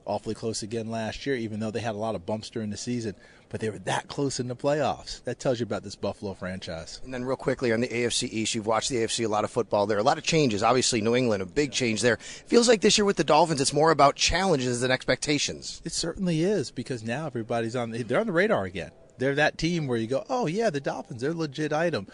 Awfully 0.07 0.35
close 0.35 0.65
again 0.65 0.91
last 0.91 1.25
year, 1.25 1.37
even 1.37 1.61
though 1.61 1.71
they 1.71 1.79
had 1.79 1.95
a 1.95 1.99
lot 1.99 2.17
of 2.17 2.27
bumps 2.27 2.51
during 2.51 2.71
the 2.71 2.77
season, 2.77 3.15
but 3.49 3.61
they 3.61 3.71
were 3.71 3.79
that 3.79 4.09
close 4.09 4.41
in 4.41 4.49
the 4.49 4.57
playoffs. 4.57 5.23
That 5.23 5.39
tells 5.39 5.61
you 5.61 5.67
about 5.67 5.85
this 5.85 5.95
Buffalo 5.95 6.35
franchise. 6.35 7.01
And 7.05 7.15
then, 7.15 7.25
real 7.25 7.37
quickly 7.37 7.73
on 7.73 7.81
the 7.81 7.87
AFC 7.87 8.29
East, 8.29 8.57
you've 8.57 8.67
watched 8.67 8.89
the 8.89 8.97
AFC 8.97 9.25
a 9.25 9.29
lot 9.29 9.45
of 9.45 9.53
football 9.53 9.87
there. 9.87 9.99
A 9.99 10.03
lot 10.03 10.19
of 10.19 10.25
changes. 10.25 10.65
Obviously, 10.65 11.01
New 11.01 11.15
England, 11.15 11.45
a 11.45 11.47
big 11.47 11.71
change 11.71 12.01
there. 12.01 12.17
Feels 12.17 12.67
like 12.67 12.81
this 12.81 12.99
year 12.99 13.05
with 13.05 13.19
the 13.19 13.23
Dolphins, 13.23 13.61
it's 13.61 13.73
more 13.73 13.93
about 13.93 14.17
challenges 14.17 14.81
than 14.81 14.91
expectations. 14.91 15.81
It 15.85 15.93
certainly 15.93 16.43
is 16.43 16.73
because 16.73 17.05
now 17.05 17.27
everybody's 17.27 17.77
on. 17.77 17.93
They're 17.93 18.19
on 18.19 18.27
the 18.27 18.33
radar 18.33 18.65
again. 18.65 18.91
They're 19.19 19.35
that 19.35 19.59
team 19.59 19.87
where 19.87 19.99
you 19.99 20.07
go, 20.07 20.25
oh 20.29 20.47
yeah, 20.47 20.71
the 20.71 20.81
Dolphins, 20.81 21.23
they're 21.23 21.35
legit 21.35 21.73
item. 21.73 22.07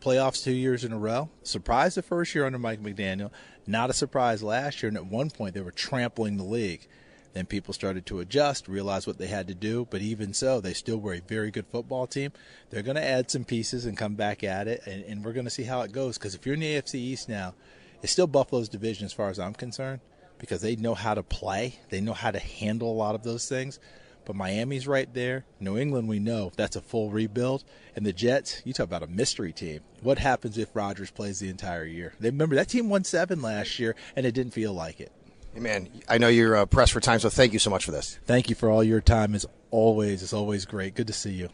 Playoffs 0.00 0.44
two 0.44 0.52
years 0.52 0.84
in 0.84 0.92
a 0.92 0.98
row. 0.98 1.30
Surprise 1.42 1.94
the 1.94 2.02
first 2.02 2.34
year 2.34 2.44
under 2.44 2.58
Mike 2.58 2.82
McDaniel. 2.82 3.30
Not 3.66 3.90
a 3.90 3.94
surprise 3.94 4.42
last 4.42 4.82
year, 4.82 4.88
and 4.88 4.96
at 4.96 5.06
one 5.06 5.30
point 5.30 5.54
they 5.54 5.62
were 5.62 5.70
trampling 5.70 6.36
the 6.36 6.44
league. 6.44 6.86
Then 7.32 7.46
people 7.46 7.74
started 7.74 8.06
to 8.06 8.20
adjust, 8.20 8.68
realize 8.68 9.06
what 9.06 9.18
they 9.18 9.26
had 9.26 9.48
to 9.48 9.54
do, 9.54 9.88
but 9.90 10.02
even 10.02 10.32
so, 10.34 10.60
they 10.60 10.72
still 10.72 10.98
were 10.98 11.14
a 11.14 11.20
very 11.20 11.50
good 11.50 11.66
football 11.66 12.06
team. 12.06 12.32
They're 12.70 12.82
going 12.82 12.96
to 12.96 13.04
add 13.04 13.28
some 13.30 13.44
pieces 13.44 13.86
and 13.86 13.96
come 13.96 14.14
back 14.14 14.44
at 14.44 14.68
it, 14.68 14.82
and, 14.86 15.04
and 15.04 15.24
we're 15.24 15.32
going 15.32 15.46
to 15.46 15.50
see 15.50 15.64
how 15.64 15.80
it 15.80 15.90
goes. 15.90 16.16
Because 16.16 16.36
if 16.36 16.46
you're 16.46 16.54
in 16.54 16.60
the 16.60 16.74
AFC 16.74 16.94
East 16.94 17.28
now, 17.28 17.54
it's 18.02 18.12
still 18.12 18.28
Buffalo's 18.28 18.68
division 18.68 19.04
as 19.04 19.12
far 19.12 19.30
as 19.30 19.40
I'm 19.40 19.54
concerned, 19.54 20.00
because 20.38 20.60
they 20.60 20.76
know 20.76 20.94
how 20.94 21.14
to 21.14 21.24
play, 21.24 21.80
they 21.88 22.00
know 22.00 22.12
how 22.12 22.30
to 22.30 22.38
handle 22.38 22.92
a 22.92 22.94
lot 22.94 23.16
of 23.16 23.24
those 23.24 23.48
things. 23.48 23.80
But 24.24 24.36
Miami's 24.36 24.86
right 24.86 25.12
there. 25.12 25.44
New 25.60 25.76
England, 25.76 26.08
we 26.08 26.18
know 26.18 26.50
that's 26.56 26.76
a 26.76 26.80
full 26.80 27.10
rebuild. 27.10 27.64
And 27.94 28.06
the 28.06 28.12
Jets, 28.12 28.62
you 28.64 28.72
talk 28.72 28.84
about 28.84 29.02
a 29.02 29.06
mystery 29.06 29.52
team. 29.52 29.80
What 30.02 30.18
happens 30.18 30.58
if 30.58 30.74
Rodgers 30.74 31.10
plays 31.10 31.40
the 31.40 31.48
entire 31.48 31.84
year? 31.84 32.14
They 32.20 32.30
remember 32.30 32.54
that 32.56 32.68
team 32.68 32.88
won 32.88 33.04
seven 33.04 33.42
last 33.42 33.78
year, 33.78 33.94
and 34.16 34.24
it 34.26 34.32
didn't 34.32 34.52
feel 34.52 34.72
like 34.72 35.00
it. 35.00 35.12
Hey, 35.52 35.60
man, 35.60 35.88
I 36.08 36.18
know 36.18 36.28
you're 36.28 36.56
uh, 36.56 36.66
pressed 36.66 36.92
for 36.92 37.00
time, 37.00 37.20
so 37.20 37.30
thank 37.30 37.52
you 37.52 37.58
so 37.58 37.70
much 37.70 37.84
for 37.84 37.92
this. 37.92 38.18
Thank 38.24 38.48
you 38.48 38.56
for 38.56 38.70
all 38.70 38.82
your 38.82 39.00
time. 39.00 39.34
As 39.34 39.46
always, 39.70 40.22
it's 40.22 40.32
always 40.32 40.64
great. 40.64 40.94
Good 40.94 41.06
to 41.06 41.12
see 41.12 41.32
you. 41.32 41.48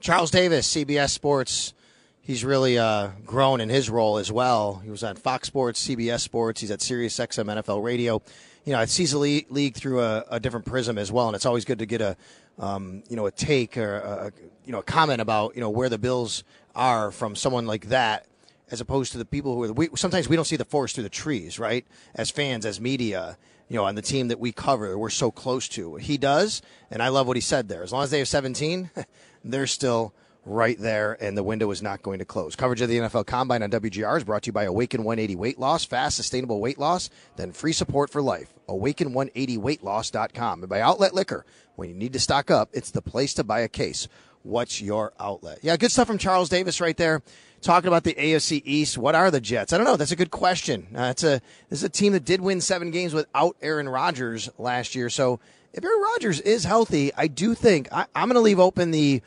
Charles 0.00 0.30
Davis, 0.30 0.70
CBS 0.70 1.10
Sports. 1.10 1.72
He's 2.20 2.44
really 2.44 2.78
uh, 2.78 3.08
grown 3.24 3.60
in 3.60 3.68
his 3.68 3.88
role 3.88 4.18
as 4.18 4.30
well. 4.32 4.80
He 4.84 4.90
was 4.90 5.04
on 5.04 5.16
Fox 5.16 5.46
Sports, 5.46 5.86
CBS 5.86 6.20
Sports. 6.20 6.60
He's 6.60 6.70
at 6.70 6.82
Sirius 6.82 7.18
XM 7.18 7.62
NFL 7.62 7.82
Radio. 7.82 8.22
You 8.64 8.72
know, 8.72 8.80
it 8.80 8.88
sees 8.88 9.12
the 9.12 9.18
league, 9.18 9.74
through 9.74 10.00
a, 10.00 10.24
a, 10.30 10.40
different 10.40 10.64
prism 10.64 10.96
as 10.96 11.12
well, 11.12 11.26
and 11.26 11.36
it's 11.36 11.44
always 11.44 11.66
good 11.66 11.80
to 11.80 11.86
get 11.86 12.00
a, 12.00 12.16
um, 12.58 13.02
you 13.10 13.16
know, 13.16 13.26
a 13.26 13.30
take 13.30 13.76
or 13.76 13.96
a, 13.96 14.32
you 14.64 14.72
know, 14.72 14.78
a 14.78 14.82
comment 14.82 15.20
about 15.20 15.54
you 15.54 15.60
know 15.60 15.68
where 15.68 15.88
the 15.88 15.98
Bills 15.98 16.44
are 16.74 17.10
from 17.10 17.36
someone 17.36 17.66
like 17.66 17.88
that, 17.88 18.26
as 18.70 18.80
opposed 18.80 19.12
to 19.12 19.18
the 19.18 19.24
people 19.26 19.54
who 19.54 19.64
are. 19.64 19.72
We, 19.72 19.88
sometimes 19.96 20.28
we 20.28 20.36
don't 20.36 20.46
see 20.46 20.56
the 20.56 20.64
forest 20.64 20.94
through 20.94 21.04
the 21.04 21.10
trees, 21.10 21.58
right? 21.58 21.86
As 22.14 22.30
fans, 22.30 22.64
as 22.64 22.80
media, 22.80 23.36
you 23.68 23.76
know, 23.76 23.84
on 23.84 23.96
the 23.96 24.02
team 24.02 24.28
that 24.28 24.40
we 24.40 24.50
cover, 24.50 24.96
we're 24.96 25.10
so 25.10 25.30
close 25.30 25.68
to. 25.70 25.96
He 25.96 26.16
does, 26.16 26.62
and 26.90 27.02
I 27.02 27.08
love 27.08 27.26
what 27.26 27.36
he 27.36 27.42
said 27.42 27.68
there. 27.68 27.82
As 27.82 27.92
long 27.92 28.04
as 28.04 28.10
they 28.10 28.18
have 28.18 28.28
17, 28.28 28.90
they're 29.44 29.66
still 29.66 30.14
right 30.44 30.78
there, 30.78 31.16
and 31.20 31.36
the 31.36 31.42
window 31.42 31.70
is 31.70 31.82
not 31.82 32.02
going 32.02 32.18
to 32.18 32.24
close. 32.24 32.56
Coverage 32.56 32.80
of 32.80 32.88
the 32.88 32.98
NFL 32.98 33.26
Combine 33.26 33.62
on 33.62 33.70
WGR 33.70 34.16
is 34.16 34.24
brought 34.24 34.42
to 34.42 34.48
you 34.48 34.52
by 34.52 34.64
Awaken 34.64 35.04
180 35.04 35.36
Weight 35.36 35.58
Loss, 35.58 35.86
fast, 35.86 36.16
sustainable 36.16 36.60
weight 36.60 36.78
loss, 36.78 37.10
then 37.36 37.52
free 37.52 37.72
support 37.72 38.10
for 38.10 38.22
life. 38.22 38.52
Awaken180weightloss.com. 38.68 40.62
And 40.62 40.68
by 40.68 40.80
Outlet 40.80 41.14
Liquor, 41.14 41.44
when 41.76 41.88
you 41.88 41.94
need 41.94 42.12
to 42.12 42.20
stock 42.20 42.50
up, 42.50 42.70
it's 42.72 42.90
the 42.90 43.02
place 43.02 43.34
to 43.34 43.44
buy 43.44 43.60
a 43.60 43.68
case. 43.68 44.08
What's 44.42 44.80
your 44.80 45.12
outlet? 45.18 45.60
Yeah, 45.62 45.76
good 45.76 45.90
stuff 45.90 46.06
from 46.06 46.18
Charles 46.18 46.50
Davis 46.50 46.80
right 46.80 46.96
there. 46.96 47.22
Talking 47.62 47.88
about 47.88 48.04
the 48.04 48.12
AFC 48.12 48.60
East, 48.66 48.98
what 48.98 49.14
are 49.14 49.30
the 49.30 49.40
Jets? 49.40 49.72
I 49.72 49.78
don't 49.78 49.86
know. 49.86 49.96
That's 49.96 50.12
a 50.12 50.16
good 50.16 50.30
question. 50.30 50.86
Uh, 50.94 51.04
it's 51.04 51.24
a 51.24 51.40
this 51.70 51.78
is 51.78 51.82
a 51.84 51.88
team 51.88 52.12
that 52.12 52.26
did 52.26 52.42
win 52.42 52.60
seven 52.60 52.90
games 52.90 53.14
without 53.14 53.56
Aaron 53.62 53.88
Rodgers 53.88 54.50
last 54.58 54.94
year. 54.94 55.08
So 55.08 55.40
if 55.72 55.82
Aaron 55.82 56.02
Rodgers 56.02 56.40
is 56.40 56.64
healthy, 56.64 57.10
I 57.16 57.26
do 57.26 57.54
think 57.54 57.90
I, 57.90 58.04
I'm 58.14 58.28
going 58.28 58.34
to 58.34 58.40
leave 58.40 58.60
open 58.60 58.90
the 58.90 59.22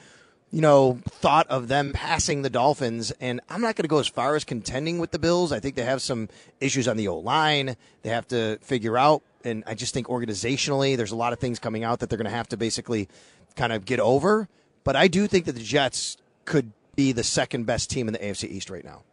you 0.52 0.62
know, 0.62 1.00
thought 1.10 1.48
of 1.48 1.68
them 1.68 1.92
passing 1.94 2.42
the 2.42 2.50
Dolphins. 2.50 3.12
And 3.20 3.42
I'm 3.50 3.62
not 3.62 3.76
going 3.76 3.84
to 3.84 3.90
go 3.90 4.00
as 4.00 4.08
far 4.08 4.36
as 4.36 4.44
contending 4.44 5.00
with 5.00 5.12
the 5.12 5.20
Bills. 5.20 5.52
I 5.52 5.60
think 5.60 5.76
they 5.76 5.84
have 5.84 6.02
some 6.02 6.30
issues 6.62 6.88
on 6.88 6.98
the 6.98 7.08
O 7.10 7.18
line. 7.18 7.76
They 8.04 8.10
have 8.10 8.28
to 8.30 8.58
figure 8.62 8.98
out. 8.98 9.24
And 9.44 9.64
I 9.68 9.76
just 9.76 9.94
think 9.94 10.08
organizationally, 10.08 10.98
there's 10.98 11.12
a 11.12 11.16
lot 11.16 11.34
of 11.34 11.40
things 11.40 11.60
coming 11.60 11.84
out 11.84 12.00
that 12.00 12.10
they're 12.10 12.18
going 12.18 12.30
to 12.30 12.36
have 12.36 12.50
to 12.50 12.58
basically 12.58 13.08
kind 13.56 13.74
of 13.74 13.86
get 13.86 14.00
over. 14.00 14.48
But 14.84 14.96
I 14.96 15.08
do 15.08 15.28
think 15.28 15.46
that 15.46 15.54
the 15.54 15.64
Jets 15.64 16.18
could 16.46 16.72
be 16.96 17.12
the 17.12 17.24
second 17.24 17.66
best 17.66 17.90
team 17.90 18.08
in 18.08 18.14
the 18.14 18.20
AFC 18.20 18.50
East 18.50 18.70
right 18.70 18.84
now. 18.84 19.04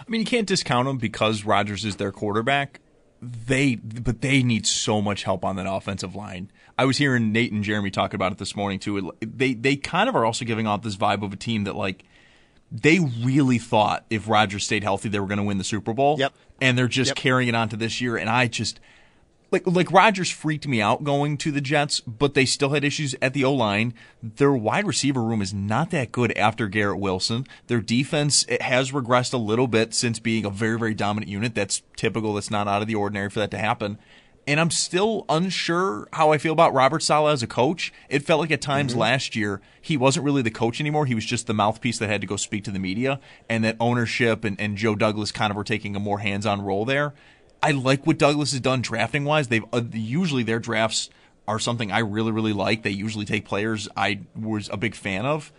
I 0.00 0.04
mean, 0.08 0.20
you 0.20 0.26
can't 0.26 0.46
discount 0.46 0.86
them 0.86 0.98
because 0.98 1.44
Rodgers 1.44 1.84
is 1.84 1.96
their 1.96 2.10
quarterback. 2.10 2.80
They, 3.46 3.76
but 3.76 4.20
they 4.20 4.42
need 4.42 4.66
so 4.66 5.00
much 5.00 5.24
help 5.24 5.44
on 5.44 5.56
that 5.56 5.66
offensive 5.66 6.14
line. 6.14 6.50
I 6.78 6.84
was 6.84 6.98
hearing 6.98 7.32
Nate 7.32 7.52
and 7.52 7.62
Jeremy 7.62 7.90
talk 7.90 8.14
about 8.14 8.32
it 8.32 8.38
this 8.38 8.56
morning 8.56 8.78
too. 8.78 9.12
They 9.20 9.54
they 9.54 9.76
kind 9.76 10.08
of 10.08 10.16
are 10.16 10.24
also 10.24 10.44
giving 10.44 10.66
off 10.66 10.82
this 10.82 10.96
vibe 10.96 11.22
of 11.22 11.32
a 11.32 11.36
team 11.36 11.64
that 11.64 11.76
like 11.76 12.04
they 12.72 12.98
really 12.98 13.58
thought 13.58 14.04
if 14.10 14.28
Rodgers 14.28 14.64
stayed 14.64 14.82
healthy 14.82 15.08
they 15.08 15.20
were 15.20 15.26
going 15.26 15.38
to 15.38 15.44
win 15.44 15.58
the 15.58 15.64
Super 15.64 15.92
Bowl. 15.92 16.16
Yep. 16.18 16.34
And 16.60 16.76
they're 16.76 16.88
just 16.88 17.10
yep. 17.10 17.16
carrying 17.16 17.48
it 17.48 17.54
on 17.54 17.68
to 17.68 17.76
this 17.76 18.00
year 18.00 18.16
and 18.16 18.28
I 18.28 18.48
just 18.48 18.80
like 19.54 19.66
like 19.66 19.90
Rodgers 19.92 20.30
freaked 20.30 20.68
me 20.68 20.80
out 20.80 21.04
going 21.04 21.36
to 21.38 21.50
the 21.50 21.60
Jets, 21.60 22.00
but 22.00 22.34
they 22.34 22.44
still 22.44 22.70
had 22.70 22.84
issues 22.84 23.14
at 23.22 23.32
the 23.32 23.44
O 23.44 23.52
line. 23.52 23.94
Their 24.22 24.52
wide 24.52 24.86
receiver 24.86 25.22
room 25.22 25.40
is 25.40 25.54
not 25.54 25.90
that 25.90 26.12
good 26.12 26.36
after 26.36 26.68
Garrett 26.68 26.98
Wilson. 26.98 27.46
Their 27.68 27.80
defense 27.80 28.44
it 28.48 28.62
has 28.62 28.92
regressed 28.92 29.32
a 29.32 29.38
little 29.38 29.68
bit 29.68 29.94
since 29.94 30.18
being 30.18 30.44
a 30.44 30.50
very 30.50 30.78
very 30.78 30.94
dominant 30.94 31.30
unit. 31.30 31.54
That's 31.54 31.82
typical. 31.96 32.34
That's 32.34 32.50
not 32.50 32.68
out 32.68 32.82
of 32.82 32.88
the 32.88 32.94
ordinary 32.94 33.30
for 33.30 33.38
that 33.38 33.50
to 33.52 33.58
happen 33.58 33.98
and 34.46 34.60
I'm 34.60 34.70
still 34.70 35.24
unsure 35.28 36.08
how 36.12 36.32
I 36.32 36.38
feel 36.38 36.52
about 36.52 36.74
Robert 36.74 37.02
Saleh 37.02 37.32
as 37.32 37.42
a 37.42 37.46
coach. 37.46 37.92
It 38.08 38.24
felt 38.24 38.40
like 38.40 38.50
at 38.50 38.60
times 38.60 38.92
mm-hmm. 38.92 39.00
last 39.00 39.36
year 39.36 39.60
he 39.80 39.96
wasn't 39.96 40.24
really 40.24 40.42
the 40.42 40.50
coach 40.50 40.80
anymore. 40.80 41.06
He 41.06 41.14
was 41.14 41.24
just 41.24 41.46
the 41.46 41.54
mouthpiece 41.54 41.98
that 41.98 42.08
had 42.08 42.20
to 42.20 42.26
go 42.26 42.36
speak 42.36 42.64
to 42.64 42.70
the 42.70 42.78
media, 42.78 43.20
and 43.48 43.64
that 43.64 43.76
ownership 43.80 44.44
and, 44.44 44.60
and 44.60 44.76
Joe 44.76 44.94
Douglas 44.94 45.32
kind 45.32 45.50
of 45.50 45.56
were 45.56 45.64
taking 45.64 45.96
a 45.96 46.00
more 46.00 46.18
hands 46.18 46.46
on 46.46 46.62
role 46.62 46.84
there. 46.84 47.14
I 47.64 47.70
like 47.70 48.06
what 48.06 48.18
Douglas 48.18 48.50
has 48.52 48.60
done 48.60 48.82
drafting 48.82 49.24
wise. 49.24 49.48
They've 49.48 49.64
uh, 49.72 49.80
usually 49.90 50.42
their 50.42 50.58
drafts 50.58 51.08
are 51.48 51.58
something 51.58 51.90
I 51.90 52.00
really 52.00 52.30
really 52.30 52.52
like. 52.52 52.82
They 52.82 52.90
usually 52.90 53.24
take 53.24 53.46
players 53.46 53.88
I 53.96 54.20
was 54.36 54.68
a 54.70 54.76
big 54.76 54.94
fan 54.94 55.24
of. 55.24 55.50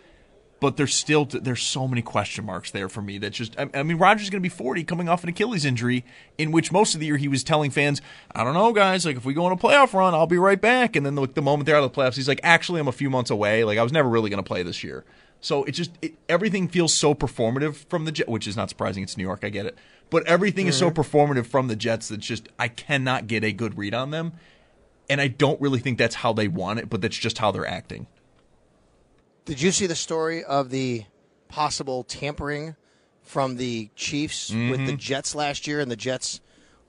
But 0.60 0.76
there's 0.76 0.94
still 0.94 1.24
there's 1.24 1.64
so 1.64 1.88
many 1.88 2.02
question 2.02 2.46
marks 2.46 2.70
there 2.70 2.88
for 2.88 3.02
me 3.02 3.18
that 3.18 3.30
just 3.30 3.58
I, 3.58 3.68
I 3.74 3.82
mean 3.82 3.98
Rodgers 3.98 4.30
going 4.30 4.40
to 4.40 4.48
be 4.48 4.48
40 4.48 4.84
coming 4.84 5.08
off 5.08 5.24
an 5.24 5.30
Achilles 5.30 5.64
injury 5.64 6.04
in 6.38 6.52
which 6.52 6.70
most 6.70 6.94
of 6.94 7.00
the 7.00 7.06
year 7.06 7.16
he 7.16 7.26
was 7.26 7.42
telling 7.42 7.72
fans 7.72 8.00
I 8.32 8.44
don't 8.44 8.54
know 8.54 8.72
guys 8.72 9.04
like 9.04 9.16
if 9.16 9.24
we 9.24 9.34
go 9.34 9.44
on 9.44 9.50
a 9.52 9.56
playoff 9.56 9.92
run 9.92 10.14
I'll 10.14 10.28
be 10.28 10.38
right 10.38 10.60
back. 10.60 10.94
And 10.94 11.04
then 11.04 11.16
the, 11.16 11.26
the 11.26 11.42
moment 11.42 11.66
they're 11.66 11.76
out 11.76 11.82
of 11.82 11.92
the 11.92 12.00
playoffs 12.00 12.14
he's 12.14 12.28
like 12.28 12.40
actually 12.44 12.80
I'm 12.80 12.88
a 12.88 12.92
few 12.92 13.10
months 13.10 13.32
away. 13.32 13.64
Like 13.64 13.78
I 13.78 13.82
was 13.82 13.92
never 13.92 14.08
really 14.08 14.30
going 14.30 14.42
to 14.42 14.46
play 14.46 14.62
this 14.62 14.84
year. 14.84 15.04
So 15.40 15.64
it 15.64 15.72
just 15.72 15.90
it, 16.00 16.14
everything 16.28 16.68
feels 16.68 16.94
so 16.94 17.16
performative 17.16 17.74
from 17.88 18.04
the 18.04 18.12
Jets 18.12 18.30
which 18.30 18.46
is 18.46 18.56
not 18.56 18.68
surprising. 18.68 19.02
It's 19.02 19.16
New 19.16 19.24
York. 19.24 19.40
I 19.42 19.48
get 19.48 19.66
it 19.66 19.76
but 20.10 20.26
everything 20.26 20.64
mm-hmm. 20.64 20.70
is 20.70 20.76
so 20.76 20.90
mm-hmm. 20.90 21.00
performative 21.00 21.46
from 21.46 21.68
the 21.68 21.76
Jets 21.76 22.08
that 22.08 22.18
just 22.18 22.48
I 22.58 22.68
cannot 22.68 23.26
get 23.26 23.44
a 23.44 23.52
good 23.52 23.76
read 23.76 23.94
on 23.94 24.10
them 24.10 24.32
and 25.08 25.20
I 25.20 25.28
don't 25.28 25.60
really 25.60 25.78
think 25.78 25.98
that's 25.98 26.16
how 26.16 26.32
they 26.32 26.48
want 26.48 26.78
it 26.78 26.88
but 26.88 27.00
that's 27.00 27.16
just 27.16 27.38
how 27.38 27.50
they're 27.50 27.66
acting 27.66 28.06
did 29.46 29.62
you 29.62 29.70
see 29.70 29.86
the 29.86 29.94
story 29.94 30.42
of 30.42 30.70
the 30.70 31.04
possible 31.48 32.02
tampering 32.02 32.74
from 33.22 33.56
the 33.56 33.90
Chiefs 33.94 34.50
mm-hmm. 34.50 34.70
with 34.70 34.80
the 34.80 34.92
mm-hmm. 34.92 34.96
Jets 34.96 35.34
last 35.34 35.68
year 35.68 35.80
and 35.80 35.88
the 35.88 35.96
Jets 35.96 36.40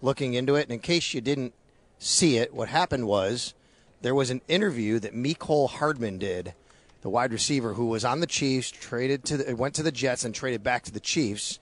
looking 0.02 0.34
into 0.34 0.56
it? 0.56 0.64
And 0.64 0.72
in 0.72 0.80
case 0.80 1.14
you 1.14 1.22
didn't 1.22 1.54
see 2.00 2.38
it, 2.38 2.54
what 2.54 2.70
happened 2.70 3.08
was 3.08 3.54
there 4.02 4.16
was 4.16 4.32
an 4.32 4.42
interview 4.48 5.00
that 5.00 5.14
Mecole 5.14 5.70
Hardman 5.70 6.18
did, 6.18 6.56
the 7.02 7.10
wide 7.10 7.32
receiver 7.32 7.74
who 7.74 7.86
was 7.86 8.04
on 8.04 8.22
the 8.22 8.28
Chiefs, 8.28 8.72
traded 8.72 9.24
to 9.26 9.38
the, 9.38 9.56
went 9.56 9.76
to 9.76 9.84
the 9.84 9.92
Jets 9.92 10.26
and 10.26 10.34
traded 10.34 10.64
back 10.64 10.84
to 10.84 10.92
the 10.92 11.00
Chiefs. 11.00 11.60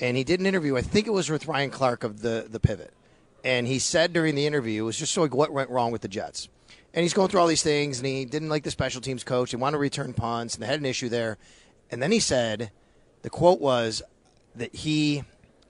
And 0.00 0.16
he 0.16 0.24
did 0.24 0.40
an 0.40 0.46
interview, 0.46 0.76
I 0.76 0.82
think 0.82 1.06
it 1.06 1.12
was 1.12 1.28
with 1.28 1.46
Ryan 1.46 1.70
Clark 1.70 2.04
of 2.04 2.20
the, 2.22 2.46
the 2.48 2.60
Pivot. 2.60 2.92
And 3.44 3.66
he 3.66 3.78
said 3.78 4.12
during 4.12 4.34
the 4.34 4.46
interview, 4.46 4.82
it 4.82 4.86
was 4.86 4.96
just 4.96 5.12
showing 5.12 5.30
what 5.30 5.52
went 5.52 5.70
wrong 5.70 5.90
with 5.90 6.02
the 6.02 6.08
Jets 6.08 6.48
and 6.94 7.02
he's 7.02 7.14
going 7.14 7.28
through 7.28 7.40
all 7.40 7.46
these 7.46 7.62
things, 7.62 7.98
and 7.98 8.06
he 8.06 8.24
didn't 8.24 8.48
like 8.48 8.64
the 8.64 8.70
special 8.70 9.00
teams 9.00 9.24
coach. 9.24 9.50
He 9.50 9.56
wanted 9.56 9.76
to 9.76 9.78
return 9.78 10.12
punts, 10.14 10.54
and 10.54 10.62
they 10.62 10.66
had 10.66 10.80
an 10.80 10.86
issue 10.86 11.08
there. 11.08 11.38
And 11.90 12.02
then 12.02 12.10
he 12.10 12.20
said, 12.20 12.70
the 13.22 13.30
quote 13.30 13.60
was 13.60 14.02
that 14.56 14.74
he, 14.74 15.22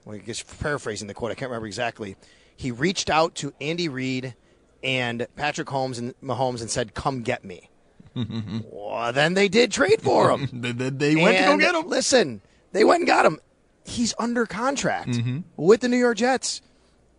well, 0.05 0.15
I 0.15 0.19
guess 0.19 0.41
paraphrasing 0.41 1.07
the 1.07 1.13
quote, 1.13 1.31
I 1.31 1.35
can't 1.35 1.49
remember 1.49 1.67
exactly. 1.67 2.15
He 2.55 2.71
reached 2.71 3.09
out 3.09 3.35
to 3.35 3.53
Andy 3.61 3.89
Reid 3.89 4.35
and 4.83 5.27
Patrick 5.35 5.69
Holmes 5.69 5.99
and 5.99 6.13
Mahomes 6.21 6.61
and 6.61 6.69
said, 6.69 6.93
"Come 6.93 7.21
get 7.21 7.45
me." 7.45 7.69
well, 8.15 9.13
then 9.13 9.33
they 9.33 9.47
did 9.47 9.71
trade 9.71 10.01
for 10.01 10.31
him. 10.31 10.49
they, 10.61 10.71
they, 10.71 11.15
went 11.15 11.37
and 11.37 11.61
to 11.61 11.65
go 11.65 11.71
get 11.71 11.75
him. 11.75 11.89
Listen, 11.89 12.41
they 12.71 12.83
went 12.83 13.01
and 13.01 13.07
got 13.07 13.25
him. 13.25 13.39
He's 13.83 14.13
under 14.19 14.45
contract 14.45 15.09
mm-hmm. 15.09 15.39
with 15.57 15.81
the 15.81 15.87
New 15.87 15.97
York 15.97 16.17
Jets, 16.17 16.61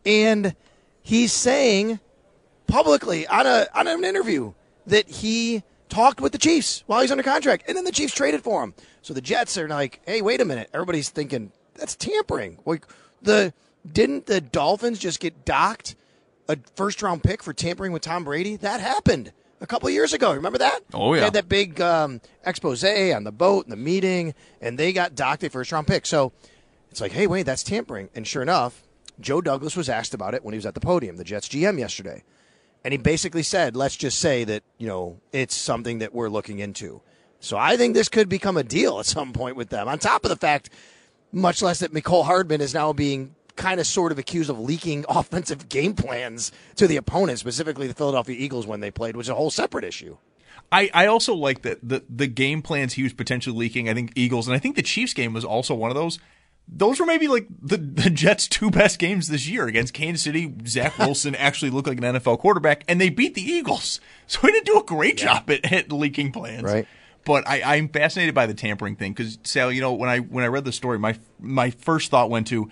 and 0.04 0.54
he's 1.02 1.32
saying 1.32 2.00
publicly 2.66 3.26
on 3.26 3.46
a 3.46 3.66
on 3.74 3.88
an 3.88 4.04
interview 4.04 4.52
that 4.86 5.08
he 5.08 5.62
talked 5.88 6.20
with 6.20 6.32
the 6.32 6.38
Chiefs 6.38 6.84
while 6.86 7.00
he's 7.00 7.10
under 7.10 7.24
contract, 7.24 7.64
and 7.66 7.76
then 7.76 7.84
the 7.84 7.92
Chiefs 7.92 8.14
traded 8.14 8.42
for 8.42 8.62
him. 8.62 8.74
So 9.02 9.12
the 9.14 9.20
Jets 9.20 9.58
are 9.58 9.68
like, 9.68 10.00
"Hey, 10.06 10.22
wait 10.22 10.40
a 10.40 10.44
minute!" 10.44 10.70
Everybody's 10.72 11.10
thinking 11.10 11.52
that's 11.74 11.96
tampering. 11.96 12.58
Like 12.64 12.86
the 13.20 13.52
didn't 13.90 14.26
the 14.26 14.40
Dolphins 14.40 14.98
just 14.98 15.20
get 15.20 15.44
docked 15.44 15.96
a 16.48 16.58
first 16.76 17.02
round 17.02 17.22
pick 17.22 17.42
for 17.42 17.52
tampering 17.52 17.92
with 17.92 18.02
Tom 18.02 18.24
Brady? 18.24 18.56
That 18.56 18.80
happened 18.80 19.32
a 19.60 19.66
couple 19.66 19.88
of 19.88 19.94
years 19.94 20.12
ago. 20.12 20.32
Remember 20.32 20.58
that? 20.58 20.80
Oh 20.94 21.14
yeah. 21.14 21.20
They 21.20 21.24
had 21.24 21.32
that 21.34 21.48
big 21.48 21.80
um, 21.80 22.20
expose 22.44 22.82
on 22.84 23.24
the 23.24 23.32
boat 23.32 23.66
and 23.66 23.72
the 23.72 23.76
meeting, 23.76 24.34
and 24.60 24.78
they 24.78 24.92
got 24.92 25.14
docked 25.14 25.44
a 25.44 25.50
first 25.50 25.72
round 25.72 25.86
pick. 25.86 26.06
So 26.06 26.32
it's 26.90 27.00
like, 27.00 27.12
hey, 27.12 27.26
wait, 27.26 27.44
that's 27.44 27.62
tampering. 27.62 28.08
And 28.14 28.26
sure 28.26 28.42
enough, 28.42 28.82
Joe 29.20 29.40
Douglas 29.40 29.76
was 29.76 29.88
asked 29.88 30.14
about 30.14 30.34
it 30.34 30.44
when 30.44 30.54
he 30.54 30.58
was 30.58 30.66
at 30.66 30.74
the 30.74 30.80
podium, 30.80 31.16
the 31.16 31.24
Jets 31.24 31.48
GM 31.48 31.78
yesterday. 31.78 32.24
And 32.82 32.92
he 32.92 32.98
basically 32.98 33.42
said, 33.42 33.76
let's 33.76 33.96
just 33.96 34.18
say 34.18 34.44
that, 34.44 34.62
you 34.78 34.86
know, 34.86 35.20
it's 35.32 35.54
something 35.54 35.98
that 35.98 36.14
we're 36.14 36.30
looking 36.30 36.60
into. 36.60 37.02
So 37.38 37.56
I 37.56 37.76
think 37.76 37.94
this 37.94 38.08
could 38.08 38.28
become 38.28 38.56
a 38.56 38.62
deal 38.62 38.98
at 38.98 39.06
some 39.06 39.32
point 39.32 39.56
with 39.56 39.68
them. 39.68 39.88
On 39.88 39.98
top 39.98 40.24
of 40.24 40.30
the 40.30 40.36
fact, 40.36 40.70
much 41.32 41.62
less 41.62 41.80
that 41.80 41.92
Mecole 41.92 42.24
Hardman 42.24 42.60
is 42.60 42.74
now 42.74 42.92
being 42.92 43.34
kind 43.60 43.78
of 43.78 43.86
sort 43.86 44.10
of 44.10 44.18
accused 44.18 44.50
of 44.50 44.58
leaking 44.58 45.04
offensive 45.08 45.68
game 45.68 45.94
plans 45.94 46.50
to 46.76 46.86
the 46.86 46.96
opponent, 46.96 47.38
specifically 47.38 47.86
the 47.86 47.94
Philadelphia 47.94 48.36
Eagles 48.38 48.66
when 48.66 48.80
they 48.80 48.90
played, 48.90 49.16
which 49.16 49.26
is 49.26 49.30
a 49.30 49.34
whole 49.34 49.50
separate 49.50 49.84
issue. 49.84 50.16
I, 50.72 50.90
I 50.94 51.06
also 51.06 51.34
like 51.34 51.62
that 51.62 51.78
the 51.82 52.04
the 52.08 52.26
game 52.26 52.62
plans 52.62 52.94
he 52.94 53.02
was 53.02 53.12
potentially 53.12 53.56
leaking. 53.56 53.88
I 53.88 53.94
think 53.94 54.12
Eagles 54.14 54.46
and 54.46 54.54
I 54.54 54.58
think 54.58 54.76
the 54.76 54.82
Chiefs 54.82 55.14
game 55.14 55.32
was 55.32 55.44
also 55.44 55.74
one 55.74 55.90
of 55.90 55.96
those. 55.96 56.18
Those 56.72 57.00
were 57.00 57.06
maybe 57.06 57.26
like 57.26 57.48
the, 57.60 57.76
the 57.78 58.10
Jets' 58.10 58.46
two 58.46 58.70
best 58.70 59.00
games 59.00 59.26
this 59.26 59.48
year 59.48 59.66
against 59.66 59.92
Kansas 59.92 60.22
City. 60.22 60.54
Zach 60.66 60.96
Wilson 60.98 61.34
actually 61.34 61.70
looked 61.70 61.88
like 61.88 61.98
an 61.98 62.04
NFL 62.04 62.38
quarterback, 62.38 62.84
and 62.86 63.00
they 63.00 63.08
beat 63.08 63.34
the 63.34 63.42
Eagles. 63.42 64.00
So 64.30 64.38
he 64.42 64.52
didn't 64.52 64.66
do 64.66 64.78
a 64.78 64.84
great 64.84 65.20
yeah. 65.20 65.40
job 65.40 65.50
at, 65.50 65.72
at 65.72 65.92
leaking 65.92 66.30
plans. 66.30 66.62
Right. 66.62 66.86
But 67.24 67.48
I, 67.48 67.62
I'm 67.62 67.88
fascinated 67.88 68.32
by 68.32 68.46
the 68.46 68.54
tampering 68.54 68.94
thing 68.94 69.12
because 69.12 69.38
Sal, 69.42 69.72
you 69.72 69.80
know, 69.80 69.92
when 69.92 70.08
I 70.08 70.18
when 70.18 70.44
I 70.44 70.46
read 70.46 70.64
the 70.64 70.70
story, 70.70 71.00
my 71.00 71.18
my 71.40 71.70
first 71.70 72.12
thought 72.12 72.30
went 72.30 72.46
to, 72.46 72.70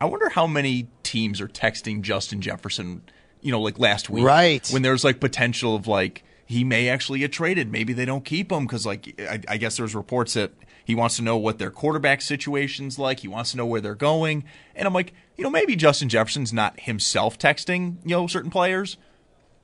I 0.00 0.04
wonder 0.06 0.28
how 0.28 0.46
many 0.46 0.88
teams 1.02 1.40
are 1.40 1.48
texting 1.48 2.02
Justin 2.02 2.40
Jefferson, 2.40 3.02
you 3.40 3.50
know, 3.50 3.60
like 3.60 3.78
last 3.78 4.10
week, 4.10 4.24
right? 4.24 4.68
When 4.70 4.82
there's 4.82 5.04
like 5.04 5.20
potential 5.20 5.74
of 5.74 5.86
like 5.86 6.22
he 6.46 6.62
may 6.62 6.88
actually 6.88 7.18
get 7.18 7.32
traded. 7.32 7.70
Maybe 7.70 7.92
they 7.92 8.04
don't 8.04 8.24
keep 8.24 8.52
him 8.52 8.66
because, 8.66 8.86
like, 8.86 9.20
I, 9.20 9.40
I, 9.48 9.56
guess 9.56 9.76
there's 9.76 9.96
reports 9.96 10.34
that 10.34 10.52
he 10.84 10.94
wants 10.94 11.16
to 11.16 11.22
know 11.22 11.36
what 11.36 11.58
their 11.58 11.72
quarterback 11.72 12.22
situation's 12.22 13.00
like. 13.00 13.20
He 13.20 13.28
wants 13.28 13.50
to 13.50 13.56
know 13.56 13.66
where 13.66 13.80
they're 13.80 13.96
going. 13.96 14.44
And 14.76 14.86
I'm 14.86 14.94
like, 14.94 15.12
you 15.36 15.42
know, 15.42 15.50
maybe 15.50 15.74
Justin 15.74 16.08
Jefferson's 16.08 16.52
not 16.52 16.78
himself 16.78 17.36
texting, 17.36 17.96
you 18.04 18.14
know, 18.14 18.28
certain 18.28 18.50
players, 18.50 18.96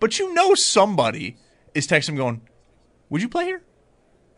but 0.01 0.19
you 0.19 0.35
know, 0.35 0.55
somebody 0.55 1.37
is 1.73 1.87
texting 1.87 2.11
him 2.11 2.17
going, 2.17 2.41
"Would 3.09 3.23
you 3.23 3.29
play 3.29 3.45
here? 3.45 3.63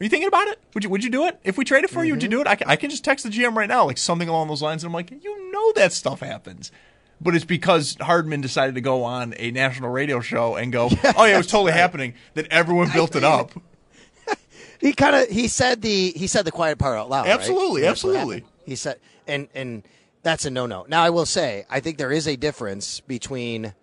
Are 0.00 0.04
you 0.04 0.10
thinking 0.10 0.28
about 0.28 0.48
it? 0.48 0.60
Would 0.74 0.84
you 0.84 0.90
Would 0.90 1.04
you 1.04 1.10
do 1.10 1.26
it 1.26 1.38
if 1.44 1.56
we 1.56 1.64
traded 1.64 1.90
for 1.90 2.00
mm-hmm. 2.00 2.06
you? 2.06 2.12
Would 2.14 2.22
you 2.22 2.28
do 2.28 2.40
it? 2.40 2.46
I 2.46 2.56
can, 2.56 2.68
I 2.68 2.76
can 2.76 2.90
just 2.90 3.04
text 3.04 3.24
the 3.24 3.30
GM 3.30 3.54
right 3.54 3.68
now, 3.68 3.86
like 3.86 3.98
something 3.98 4.28
along 4.28 4.48
those 4.48 4.62
lines." 4.62 4.82
And 4.82 4.88
I'm 4.90 4.94
like, 4.94 5.10
you 5.10 5.52
know, 5.52 5.72
that 5.72 5.92
stuff 5.92 6.20
happens 6.20 6.72
but 7.20 7.34
it's 7.34 7.44
because 7.44 7.96
Hardman 8.00 8.40
decided 8.40 8.74
to 8.74 8.80
go 8.80 9.02
on 9.04 9.34
a 9.38 9.50
national 9.50 9.90
radio 9.90 10.20
show 10.20 10.56
and 10.56 10.72
go, 10.72 10.90
"Oh 11.16 11.24
yeah, 11.24 11.34
it 11.34 11.38
was 11.38 11.46
totally 11.46 11.72
right. 11.72 11.80
happening." 11.80 12.14
That 12.34 12.46
everyone 12.48 12.90
built 12.92 13.16
it 13.16 13.24
up. 13.24 13.52
he 14.80 14.92
kind 14.92 15.16
of 15.16 15.28
he 15.28 15.48
said 15.48 15.82
the 15.82 16.10
he 16.10 16.26
said 16.26 16.44
the 16.44 16.52
quiet 16.52 16.78
part 16.78 16.98
out 16.98 17.08
loud. 17.08 17.26
Absolutely, 17.26 17.82
right? 17.82 17.90
absolutely. 17.90 18.44
He 18.64 18.76
said, 18.76 18.98
and 19.26 19.48
and 19.54 19.82
that's 20.22 20.44
a 20.44 20.50
no 20.50 20.66
no. 20.66 20.84
Now 20.88 21.02
I 21.02 21.10
will 21.10 21.26
say, 21.26 21.64
I 21.70 21.80
think 21.80 21.98
there 21.98 22.12
is 22.12 22.28
a 22.28 22.36
difference 22.36 23.00
between, 23.00 23.74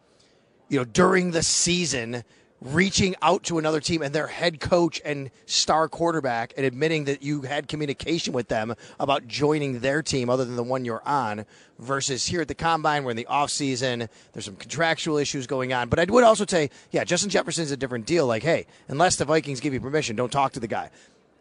you 0.70 0.80
know, 0.80 0.86
during 0.86 1.32
the 1.32 1.44
season 1.44 2.24
reaching 2.62 3.16
out 3.24 3.44
to 3.44 3.58
another 3.58 3.80
team 3.80 4.04
and 4.04 4.14
their 4.14 4.28
head 4.28 4.60
coach 4.60 5.02
and 5.04 5.32
star 5.48 5.90
quarterback 5.90 6.54
and 6.56 6.66
admitting 6.66 7.06
that 7.06 7.24
you 7.24 7.42
had 7.42 7.68
communication 7.68 8.34
with 8.34 8.48
them 8.50 8.76
about 9.00 9.28
joining 9.28 9.80
their 9.80 10.04
team 10.04 10.30
other 10.30 10.46
than 10.46 10.56
the 10.56 10.64
one 10.64 10.86
you're 10.86 11.02
on 11.08 11.44
versus 11.80 12.28
here 12.28 12.42
at 12.42 12.48
the 12.48 12.54
combine 12.54 13.04
we're 13.04 13.10
in 13.10 13.18
the 13.18 13.26
offseason 13.28 14.08
there's 14.34 14.46
some 14.46 14.56
contractual 14.56 15.18
issues 15.18 15.48
going 15.48 15.74
on. 15.74 15.90
But 15.90 16.00
i 16.00 16.04
would 16.06 16.24
also 16.24 16.46
say 16.46 16.70
yeah 16.92 17.04
justin 17.04 17.32
jefferson's 17.32 17.72
a 17.72 17.78
different 17.78 18.06
deal. 18.06 18.28
Like 18.28 18.44
hey 18.44 18.68
unless 18.88 19.16
the 19.16 19.26
vikings 19.26 19.60
give 19.60 19.74
you 19.74 19.80
permission 19.80 20.16
don't 20.16 20.32
talk 20.32 20.54
to 20.54 20.60
the 20.60 20.68
guy 20.68 20.92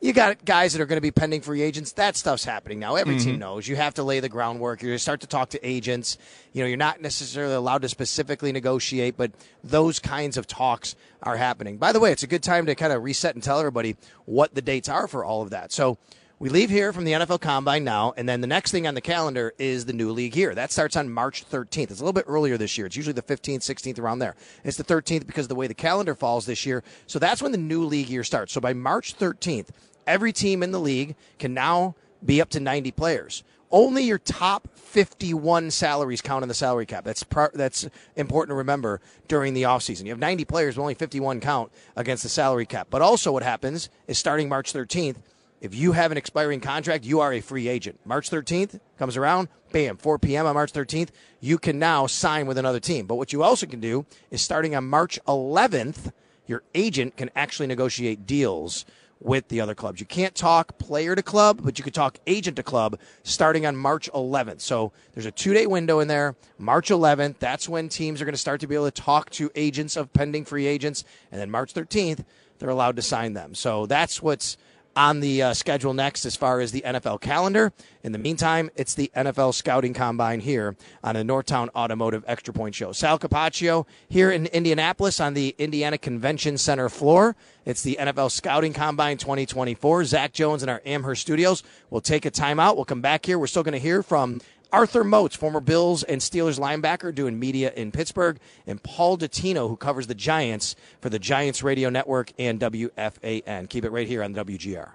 you 0.00 0.14
got 0.14 0.44
guys 0.44 0.72
that 0.72 0.80
are 0.80 0.86
going 0.86 0.96
to 0.96 1.02
be 1.02 1.10
pending 1.10 1.42
free 1.42 1.60
agents. 1.60 1.92
That 1.92 2.16
stuff's 2.16 2.44
happening 2.44 2.78
now. 2.78 2.96
Every 2.96 3.16
mm-hmm. 3.16 3.24
team 3.24 3.38
knows 3.38 3.68
you 3.68 3.76
have 3.76 3.94
to 3.94 4.02
lay 4.02 4.20
the 4.20 4.30
groundwork. 4.30 4.80
To 4.80 4.98
start 4.98 5.20
to 5.20 5.26
talk 5.26 5.50
to 5.50 5.66
agents. 5.66 6.16
You 6.52 6.62
know, 6.62 6.68
you're 6.68 6.78
not 6.78 7.02
necessarily 7.02 7.54
allowed 7.54 7.82
to 7.82 7.88
specifically 7.88 8.50
negotiate, 8.50 9.16
but 9.16 9.32
those 9.62 9.98
kinds 9.98 10.36
of 10.36 10.46
talks 10.46 10.96
are 11.22 11.36
happening. 11.36 11.76
By 11.76 11.92
the 11.92 12.00
way, 12.00 12.12
it's 12.12 12.22
a 12.22 12.26
good 12.26 12.42
time 12.42 12.66
to 12.66 12.74
kind 12.74 12.92
of 12.92 13.02
reset 13.02 13.34
and 13.34 13.44
tell 13.44 13.58
everybody 13.58 13.96
what 14.24 14.54
the 14.54 14.62
dates 14.62 14.88
are 14.88 15.06
for 15.06 15.22
all 15.24 15.42
of 15.42 15.50
that. 15.50 15.70
So 15.70 15.98
we 16.40 16.48
leave 16.48 16.70
here 16.70 16.94
from 16.94 17.04
the 17.04 17.12
NFL 17.12 17.42
Combine 17.42 17.84
now, 17.84 18.14
and 18.16 18.26
then 18.26 18.40
the 18.40 18.46
next 18.46 18.70
thing 18.70 18.86
on 18.86 18.94
the 18.94 19.02
calendar 19.02 19.52
is 19.58 19.84
the 19.84 19.92
new 19.92 20.10
league 20.10 20.34
year. 20.34 20.54
That 20.54 20.72
starts 20.72 20.96
on 20.96 21.10
March 21.10 21.44
13th. 21.46 21.90
It's 21.90 22.00
a 22.00 22.02
little 22.02 22.14
bit 22.14 22.24
earlier 22.26 22.56
this 22.56 22.78
year. 22.78 22.86
It's 22.86 22.96
usually 22.96 23.12
the 23.12 23.20
15th, 23.20 23.58
16th, 23.58 23.98
around 23.98 24.20
there. 24.20 24.34
It's 24.64 24.78
the 24.78 24.84
13th 24.84 25.26
because 25.26 25.44
of 25.44 25.48
the 25.50 25.54
way 25.54 25.66
the 25.66 25.74
calendar 25.74 26.14
falls 26.14 26.46
this 26.46 26.64
year. 26.64 26.82
So 27.06 27.18
that's 27.18 27.42
when 27.42 27.52
the 27.52 27.58
new 27.58 27.84
league 27.84 28.08
year 28.08 28.24
starts. 28.24 28.54
So 28.54 28.60
by 28.62 28.72
March 28.72 29.18
13th, 29.18 29.68
every 30.06 30.32
team 30.32 30.62
in 30.62 30.72
the 30.72 30.80
league 30.80 31.16
can 31.38 31.54
now 31.54 31.94
be 32.24 32.40
up 32.40 32.50
to 32.50 32.60
90 32.60 32.90
players. 32.92 33.42
Only 33.72 34.02
your 34.02 34.18
top 34.18 34.68
51 34.74 35.70
salaries 35.70 36.20
count 36.20 36.42
in 36.42 36.48
the 36.48 36.54
salary 36.54 36.86
cap. 36.86 37.04
That's 37.04 37.24
that's 37.54 37.88
important 38.16 38.50
to 38.50 38.56
remember 38.56 39.00
during 39.28 39.54
the 39.54 39.62
offseason. 39.62 40.04
You 40.04 40.10
have 40.10 40.18
90 40.18 40.44
players, 40.44 40.74
but 40.74 40.82
only 40.82 40.94
51 40.94 41.40
count 41.40 41.70
against 41.94 42.24
the 42.24 42.28
salary 42.28 42.66
cap. 42.66 42.88
But 42.90 43.00
also, 43.00 43.30
what 43.30 43.44
happens 43.44 43.88
is 44.08 44.18
starting 44.18 44.48
March 44.48 44.72
13th, 44.72 45.18
if 45.60 45.74
you 45.74 45.92
have 45.92 46.10
an 46.10 46.16
expiring 46.16 46.60
contract, 46.60 47.04
you 47.04 47.20
are 47.20 47.32
a 47.34 47.40
free 47.40 47.68
agent. 47.68 48.00
March 48.06 48.30
13th 48.30 48.80
comes 48.98 49.16
around, 49.16 49.48
bam, 49.72 49.98
4 49.98 50.18
p.m. 50.18 50.46
on 50.46 50.54
March 50.54 50.72
13th, 50.72 51.10
you 51.38 51.58
can 51.58 51.78
now 51.78 52.06
sign 52.06 52.46
with 52.46 52.56
another 52.56 52.80
team. 52.80 53.06
But 53.06 53.16
what 53.16 53.32
you 53.32 53.42
also 53.42 53.66
can 53.66 53.78
do 53.78 54.06
is 54.30 54.40
starting 54.40 54.74
on 54.74 54.88
March 54.88 55.18
11th, 55.28 56.12
your 56.46 56.62
agent 56.74 57.16
can 57.18 57.30
actually 57.36 57.66
negotiate 57.66 58.26
deals 58.26 58.86
with 59.20 59.48
the 59.48 59.60
other 59.60 59.74
clubs. 59.74 60.00
You 60.00 60.06
can't 60.06 60.34
talk 60.34 60.78
player 60.78 61.14
to 61.14 61.22
club, 61.22 61.60
but 61.62 61.78
you 61.78 61.84
could 61.84 61.94
talk 61.94 62.18
agent 62.26 62.56
to 62.56 62.62
club 62.62 62.98
starting 63.22 63.66
on 63.66 63.76
March 63.76 64.10
11th. 64.12 64.60
So 64.60 64.92
there's 65.12 65.26
a 65.26 65.30
two 65.30 65.52
day 65.52 65.66
window 65.66 66.00
in 66.00 66.08
there. 66.08 66.34
March 66.58 66.88
11th, 66.88 67.36
that's 67.38 67.68
when 67.68 67.88
teams 67.88 68.22
are 68.22 68.24
going 68.24 68.34
to 68.34 68.38
start 68.38 68.60
to 68.60 68.66
be 68.66 68.74
able 68.74 68.90
to 68.90 69.02
talk 69.02 69.30
to 69.30 69.50
agents 69.54 69.96
of 69.96 70.12
pending 70.12 70.44
free 70.44 70.66
agents. 70.66 71.04
And 71.30 71.40
then 71.40 71.50
March 71.50 71.74
13th, 71.74 72.24
they're 72.58 72.70
allowed 72.70 72.96
to 72.96 73.02
sign 73.02 73.34
them. 73.34 73.54
So 73.54 73.86
that's 73.86 74.22
what's 74.22 74.56
on 74.96 75.20
the 75.20 75.42
uh, 75.42 75.54
schedule 75.54 75.94
next 75.94 76.24
as 76.24 76.36
far 76.36 76.60
as 76.60 76.72
the 76.72 76.82
NFL 76.82 77.20
calendar. 77.20 77.72
In 78.02 78.12
the 78.12 78.18
meantime, 78.18 78.70
it's 78.76 78.94
the 78.94 79.10
NFL 79.14 79.54
Scouting 79.54 79.94
Combine 79.94 80.40
here 80.40 80.76
on 81.04 81.14
the 81.14 81.22
Northtown 81.22 81.68
Automotive 81.74 82.24
Extra 82.26 82.52
Point 82.52 82.74
Show. 82.74 82.92
Sal 82.92 83.18
Capaccio 83.18 83.86
here 84.08 84.30
in 84.30 84.46
Indianapolis 84.46 85.20
on 85.20 85.34
the 85.34 85.54
Indiana 85.58 85.98
Convention 85.98 86.58
Center 86.58 86.88
floor. 86.88 87.36
It's 87.64 87.82
the 87.82 87.98
NFL 88.00 88.30
Scouting 88.30 88.72
Combine 88.72 89.16
2024. 89.18 90.04
Zach 90.06 90.32
Jones 90.32 90.62
in 90.62 90.68
our 90.68 90.82
Amherst 90.84 91.22
studios. 91.22 91.62
We'll 91.90 92.00
take 92.00 92.24
a 92.24 92.30
timeout. 92.30 92.76
We'll 92.76 92.84
come 92.84 93.02
back 93.02 93.26
here. 93.26 93.38
We're 93.38 93.46
still 93.46 93.62
going 93.62 93.72
to 93.72 93.78
hear 93.78 94.02
from 94.02 94.40
Arthur 94.72 95.04
Moats, 95.04 95.36
former 95.36 95.60
Bills 95.60 96.02
and 96.02 96.20
Steelers 96.20 96.58
linebacker, 96.58 97.14
doing 97.14 97.38
media 97.38 97.72
in 97.74 97.92
Pittsburgh, 97.92 98.38
and 98.66 98.82
Paul 98.82 99.18
Dottino, 99.18 99.68
who 99.68 99.76
covers 99.76 100.06
the 100.06 100.14
Giants 100.14 100.76
for 101.00 101.08
the 101.10 101.18
Giants 101.18 101.62
Radio 101.62 101.90
Network 101.90 102.32
and 102.38 102.60
WFAN. 102.60 103.68
Keep 103.68 103.84
it 103.84 103.90
right 103.90 104.06
here 104.06 104.22
on 104.22 104.34
WGR. 104.34 104.90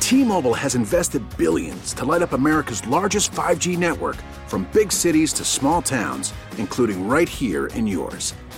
T-Mobile 0.00 0.54
has 0.54 0.76
invested 0.76 1.20
billions 1.36 1.92
to 1.94 2.04
light 2.04 2.22
up 2.22 2.32
America's 2.32 2.86
largest 2.86 3.32
5G 3.32 3.76
network 3.76 4.14
from 4.46 4.68
big 4.72 4.92
cities 4.92 5.32
to 5.32 5.44
small 5.44 5.82
towns, 5.82 6.32
including 6.58 7.08
right 7.08 7.28
here 7.28 7.66
in 7.68 7.88
yours. 7.88 8.32